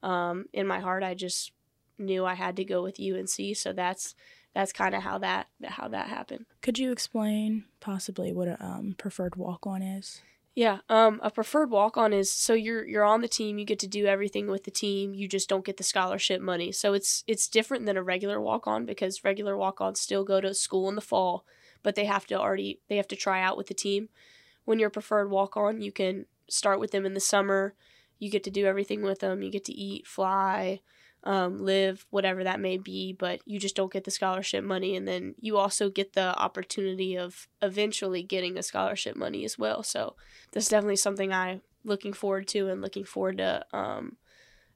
um 0.04 0.46
in 0.54 0.68
my 0.68 0.80
heart 0.80 1.04
I 1.04 1.14
just 1.16 1.54
knew 1.98 2.25
I 2.25 2.34
had 2.34 2.58
to 2.58 2.66
go 2.66 2.84
with 2.84 3.00
UNC. 3.00 3.56
So 3.56 3.72
that's 3.72 4.14
that's 4.55 4.71
kind 4.71 4.95
of 4.95 5.03
how 5.03 5.19
that 5.19 5.47
how 5.65 5.89
that 5.89 6.07
happened. 6.07 6.45
Could 6.62 6.79
you 6.79 6.91
explain 6.91 7.65
possibly 7.81 8.31
what 8.31 8.47
a 8.47 8.57
um, 8.63 8.95
preferred 8.97 9.35
walk 9.35 9.67
on 9.67 9.83
is? 9.83 10.21
Yeah, 10.55 10.77
um, 10.88 11.19
a 11.21 11.29
preferred 11.29 11.69
walk 11.69 11.97
on 11.97 12.13
is 12.13 12.31
so 12.31 12.53
you're 12.53 12.88
you're 12.88 13.03
on 13.03 13.19
the 13.19 13.27
team, 13.27 13.57
you 13.57 13.65
get 13.65 13.79
to 13.79 13.88
do 13.88 14.05
everything 14.05 14.47
with 14.47 14.63
the 14.63 14.71
team, 14.71 15.13
you 15.13 15.27
just 15.27 15.50
don't 15.50 15.65
get 15.65 15.75
the 15.75 15.83
scholarship 15.83 16.41
money. 16.41 16.72
So 16.72 16.94
it's 16.94 17.25
it's 17.27 17.50
different 17.50 17.85
than 17.85 17.98
a 17.98 18.01
regular 18.01 18.39
walk 18.39 18.65
on 18.65 18.85
because 18.85 19.25
regular 19.25 19.57
walk 19.57 19.81
ons 19.81 20.00
still 20.00 20.24
go 20.24 20.39
to 20.39 20.53
school 20.53 20.87
in 20.87 20.96
the 20.96 21.01
fall, 21.01 21.46
but 21.83 21.96
they 21.96 22.05
have 22.05 22.25
to 22.27 22.39
already 22.39 22.79
they 22.87 22.96
have 22.96 23.09
to 23.09 23.18
try 23.18 23.41
out 23.41 23.57
with 23.57 23.68
the 23.68 23.74
team. 23.74 24.07
When 24.63 24.79
you're 24.79 24.87
a 24.87 24.91
preferred 24.91 25.29
walk 25.29 25.57
on, 25.57 25.81
you 25.81 25.91
can 25.91 26.27
start 26.50 26.79
with 26.79 26.91
them 26.91 27.05
in 27.05 27.13
the 27.13 27.20
summer. 27.20 27.75
You 28.18 28.31
get 28.31 28.46
to 28.46 28.50
do 28.50 28.65
everything 28.65 29.01
with 29.01 29.20
them. 29.20 29.41
You 29.41 29.51
get 29.51 29.65
to 29.65 29.74
eat, 29.74 30.07
fly, 30.07 30.79
um, 31.25 31.57
live, 31.57 32.05
whatever 32.11 32.44
that 32.44 32.59
may 32.59 32.77
be, 32.77 33.14
but 33.14 33.42
you 33.46 33.59
just 33.59 33.75
don't 33.75 33.92
get 33.92 34.03
the 34.03 34.11
scholarship 34.11 34.64
money. 34.64 34.96
And 34.96 35.07
then 35.07 35.35
you 35.40 35.57
also 35.57 35.90
get 35.90 36.14
the 36.14 36.38
opportunity 36.38 37.16
of 37.18 37.48
eventually 37.61 38.22
getting 38.22 38.57
a 38.57 38.64
scholarship 38.64 39.16
money 39.16 39.44
as 39.44 39.57
well. 39.57 39.81
So 39.81 40.16
that's 40.51 40.70
definitely 40.70 40.98
something 40.98 41.33
I'm 41.33 41.61
looking 41.83 42.14
forward 42.14 42.48
to 42.50 42.70
and 42.70 42.81
looking 42.81 43.05
forward 43.05 43.40
to 43.40 43.66
um, 43.74 44.18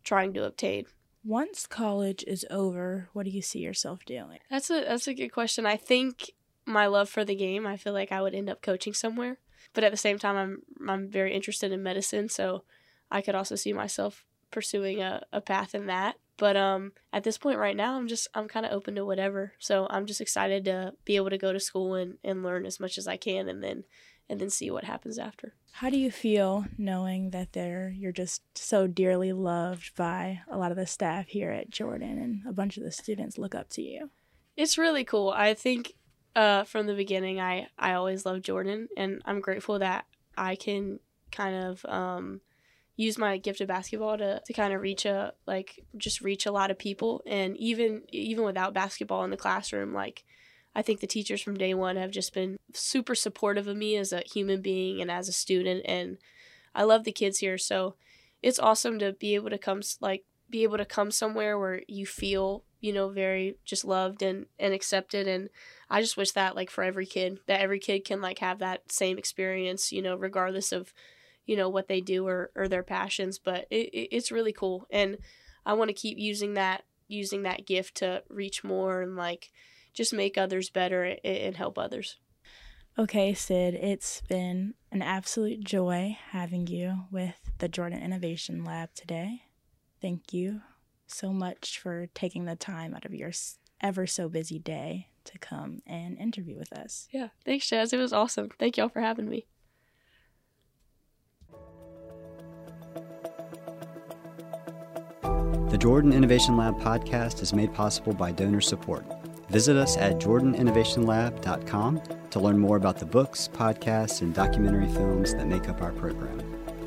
trying 0.04 0.34
to 0.34 0.46
obtain. 0.46 0.86
Once 1.24 1.68
college 1.68 2.24
is 2.26 2.46
over, 2.50 3.10
what 3.14 3.26
do 3.26 3.30
you 3.30 3.42
see 3.42 3.60
yourself 3.60 4.04
doing? 4.06 4.40
That's 4.50 4.70
a 4.70 4.86
that's 4.86 5.08
a 5.08 5.14
good 5.14 5.30
question. 5.30 5.66
I 5.66 5.76
think 5.76 6.32
my 6.66 6.88
love 6.88 7.10
for 7.10 7.26
the 7.26 7.36
game, 7.36 7.68
I 7.68 7.78
feel 7.78 7.94
like 7.94 8.12
I 8.12 8.22
would 8.22 8.34
end 8.34 8.50
up 8.50 8.62
coaching 8.62 8.94
somewhere. 8.94 9.38
But 9.74 9.84
at 9.84 9.92
the 9.92 9.98
same 9.98 10.18
time 10.18 10.38
I'm 10.38 10.62
I'm 10.88 11.10
very 11.10 11.34
interested 11.36 11.72
in 11.72 11.84
medicine, 11.84 12.30
so 12.30 12.64
I 13.12 13.22
could 13.22 13.36
also 13.36 13.56
see 13.56 13.74
myself 13.74 14.26
pursuing 14.50 15.02
a, 15.02 15.24
a 15.32 15.42
path 15.42 15.76
in 15.76 15.88
that. 15.88 16.16
But 16.40 16.56
um, 16.56 16.94
at 17.12 17.26
this 17.26 17.38
point 17.38 17.60
right 17.60 17.76
now, 17.76 17.98
I'm 17.98 18.08
just 18.08 18.28
I'm 18.34 18.48
kind 18.48 18.66
of 18.66 18.72
open 18.72 18.96
to 18.96 19.06
whatever. 19.06 19.54
So 19.60 19.88
I'm 19.90 20.06
just 20.06 20.22
excited 20.22 20.66
to 20.66 20.94
be 21.04 21.18
able 21.18 21.30
to 21.30 21.38
go 21.38 21.52
to 21.52 21.60
school 21.60 21.96
and, 21.96 22.18
and 22.24 22.42
learn 22.42 22.66
as 22.66 22.80
much 22.80 22.98
as 22.98 23.08
I 23.08 23.18
can, 23.18 23.50
and 23.50 23.62
then 23.62 23.84
and 24.30 24.40
then 24.40 24.50
see 24.50 24.72
what 24.72 24.86
happens 24.86 25.20
after. 25.20 25.54
How 25.74 25.90
do 25.90 25.98
you 25.98 26.12
feel 26.12 26.66
knowing 26.78 27.32
that 27.32 27.54
there 27.54 27.94
you're 27.96 28.12
just 28.14 28.42
so 28.58 28.88
dearly 28.88 29.34
loved 29.34 29.96
by 29.96 30.40
a 30.50 30.58
lot 30.58 30.72
of 30.72 30.78
the 30.78 30.88
staff 30.88 31.28
here 31.28 31.52
at 31.52 31.70
Jordan 31.70 32.18
and 32.18 32.42
a 32.48 32.54
bunch 32.54 32.78
of 32.78 32.84
the 32.84 32.92
students 32.92 33.38
look 33.38 33.54
up 33.54 33.70
to 33.72 33.82
you? 33.82 34.10
It's 34.56 34.78
really 34.78 35.04
cool. 35.04 35.30
I 35.30 35.54
think 35.54 35.94
uh, 36.36 36.64
from 36.64 36.88
the 36.88 36.96
beginning, 36.96 37.42
I 37.42 37.68
I 37.78 37.94
always 37.94 38.26
loved 38.26 38.46
Jordan, 38.46 38.88
and 38.96 39.22
I'm 39.26 39.42
grateful 39.42 39.80
that 39.80 40.06
I 40.38 40.56
can 40.56 41.00
kind 41.32 41.66
of 41.66 41.86
um, 41.86 42.40
use 43.00 43.18
my 43.18 43.38
gift 43.38 43.62
of 43.62 43.68
basketball 43.70 44.18
to, 44.18 44.42
to 44.46 44.52
kind 44.52 44.74
of 44.74 44.82
reach 44.82 45.06
a 45.06 45.32
like 45.48 45.86
just 45.96 46.20
reach 46.20 46.46
a 46.46 46.52
lot 46.52 46.70
of 46.70 46.78
people. 46.78 47.24
And 47.26 47.56
even 47.56 48.02
even 48.10 48.44
without 48.44 48.74
basketball 48.74 49.24
in 49.24 49.32
the 49.32 49.38
classroom 49.38 49.94
like 49.94 50.26
i 50.76 50.82
think 50.82 51.00
the 51.00 51.08
teachers 51.08 51.42
from 51.42 51.58
day 51.58 51.74
one 51.74 51.96
have 51.96 52.12
just 52.12 52.34
been 52.34 52.60
super 52.74 53.16
supportive 53.16 53.68
of 53.68 53.78
me 53.78 53.96
as 53.96 54.12
a 54.12 54.22
human 54.32 54.62
being 54.62 55.00
and 55.02 55.10
as 55.10 55.30
a 55.30 55.32
student. 55.32 55.84
And 55.86 56.18
i 56.76 56.84
love 56.84 57.06
the 57.06 57.14
kids 57.14 57.40
here. 57.40 57.58
So 57.58 57.96
it's 58.44 58.60
awesome 58.60 59.00
to 59.00 59.14
be 59.14 59.34
able 59.36 59.50
to 59.50 59.58
come 59.58 59.82
like 60.02 60.26
be 60.50 60.64
able 60.64 60.78
to 60.78 60.86
come 60.86 61.10
somewhere 61.10 61.58
where 61.58 61.82
you 61.88 62.06
feel 62.06 62.64
you 62.82 62.92
know 62.92 63.08
very 63.08 63.56
just 63.64 63.86
loved 63.86 64.22
and 64.22 64.46
and 64.60 64.74
accepted. 64.74 65.26
And 65.26 65.50
i 65.90 66.02
just 66.02 66.18
wish 66.18 66.32
that 66.32 66.54
like 66.54 66.70
for 66.70 66.84
every 66.84 67.06
kid 67.06 67.40
that 67.48 67.62
every 67.62 67.80
kid 67.80 68.04
can 68.04 68.20
like 68.20 68.40
have 68.40 68.60
that 68.60 68.92
same 68.92 69.18
experience 69.18 69.94
you 69.94 70.02
know 70.02 70.18
regardless 70.18 70.74
of 70.74 70.94
you 71.50 71.56
know 71.56 71.68
what 71.68 71.88
they 71.88 72.00
do 72.00 72.28
or, 72.28 72.52
or 72.56 72.68
their 72.68 72.84
passions 72.84 73.40
but 73.40 73.66
it, 73.72 73.90
it, 73.90 74.16
it's 74.16 74.32
really 74.32 74.54
cool. 74.54 74.86
And 74.92 75.18
i 75.66 75.74
want 75.74 75.90
to 75.90 75.94
keep 75.94 76.18
using 76.20 76.54
that 76.54 76.84
using 77.08 77.42
that 77.42 77.66
gift 77.66 77.96
to 77.96 78.22
reach 78.30 78.64
more 78.64 79.02
and 79.02 79.16
like 79.16 79.52
just 79.92 80.14
make 80.14 80.38
others 80.38 80.70
better 80.70 81.04
and, 81.04 81.20
and 81.24 81.58
help 81.58 81.80
others. 81.80 82.18
Okay 83.00 83.34
sid 83.34 83.74
it's 83.74 84.22
been 84.30 84.76
an 84.92 85.02
absolute 85.02 85.64
joy 85.64 86.16
having 86.30 86.68
you 86.68 87.06
with 87.12 87.52
the 87.58 87.68
jordan 87.68 88.02
innovation 88.02 88.64
lab 88.64 88.94
today. 88.94 89.42
Thank 90.00 90.32
you 90.32 90.62
so 91.08 91.34
much 91.34 91.80
for 91.80 92.08
taking 92.14 92.46
the 92.46 92.56
time 92.56 92.94
out 92.94 93.06
of 93.06 93.16
your 93.16 93.32
ever 93.82 94.06
so 94.06 94.30
busy 94.30 94.60
day 94.60 95.08
to 95.24 95.40
come 95.40 95.80
and 95.88 96.16
interview 96.20 96.60
with 96.60 96.72
us. 96.72 97.08
Yeah 97.12 97.30
thanks 97.44 97.68
jazz. 97.68 97.92
It 97.92 97.98
was 97.98 98.14
awesome. 98.14 98.50
Thank 98.60 98.78
y'all 98.78 98.90
for 98.90 99.02
having 99.02 99.28
me 99.28 99.48
The 105.70 105.78
Jordan 105.78 106.14
Innovation 106.14 106.58
Lab 106.58 106.80
podcast 106.80 107.44
is 107.44 107.54
made 107.54 107.72
possible 107.76 108.12
by 108.12 108.32
donor 108.32 108.60
support. 108.60 109.06
Visit 109.50 109.78
us 109.78 109.98
at 109.98 110.14
jordaninnovationlab.com 110.14 112.02
to 112.32 112.40
learn 112.40 112.58
more 112.58 112.76
about 112.76 112.98
the 112.98 113.06
books, 113.06 113.48
podcasts, 113.54 114.24
and 114.24 114.34
documentary 114.34 114.88
films 114.88 115.36
that 115.36 115.46
make 115.46 115.70
up 115.70 115.84
our 115.84 115.92
program. 115.92 116.42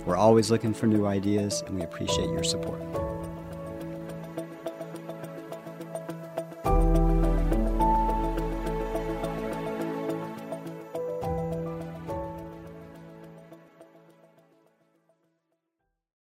We're 0.05 0.17
always 0.17 0.51
looking 0.51 0.75
for 0.75 0.89
new 0.89 1.07
ideas, 1.07 1.63
and 1.65 1.77
we 1.77 1.83
appreciate 1.83 2.31
your 2.31 2.43
support. 2.43 2.83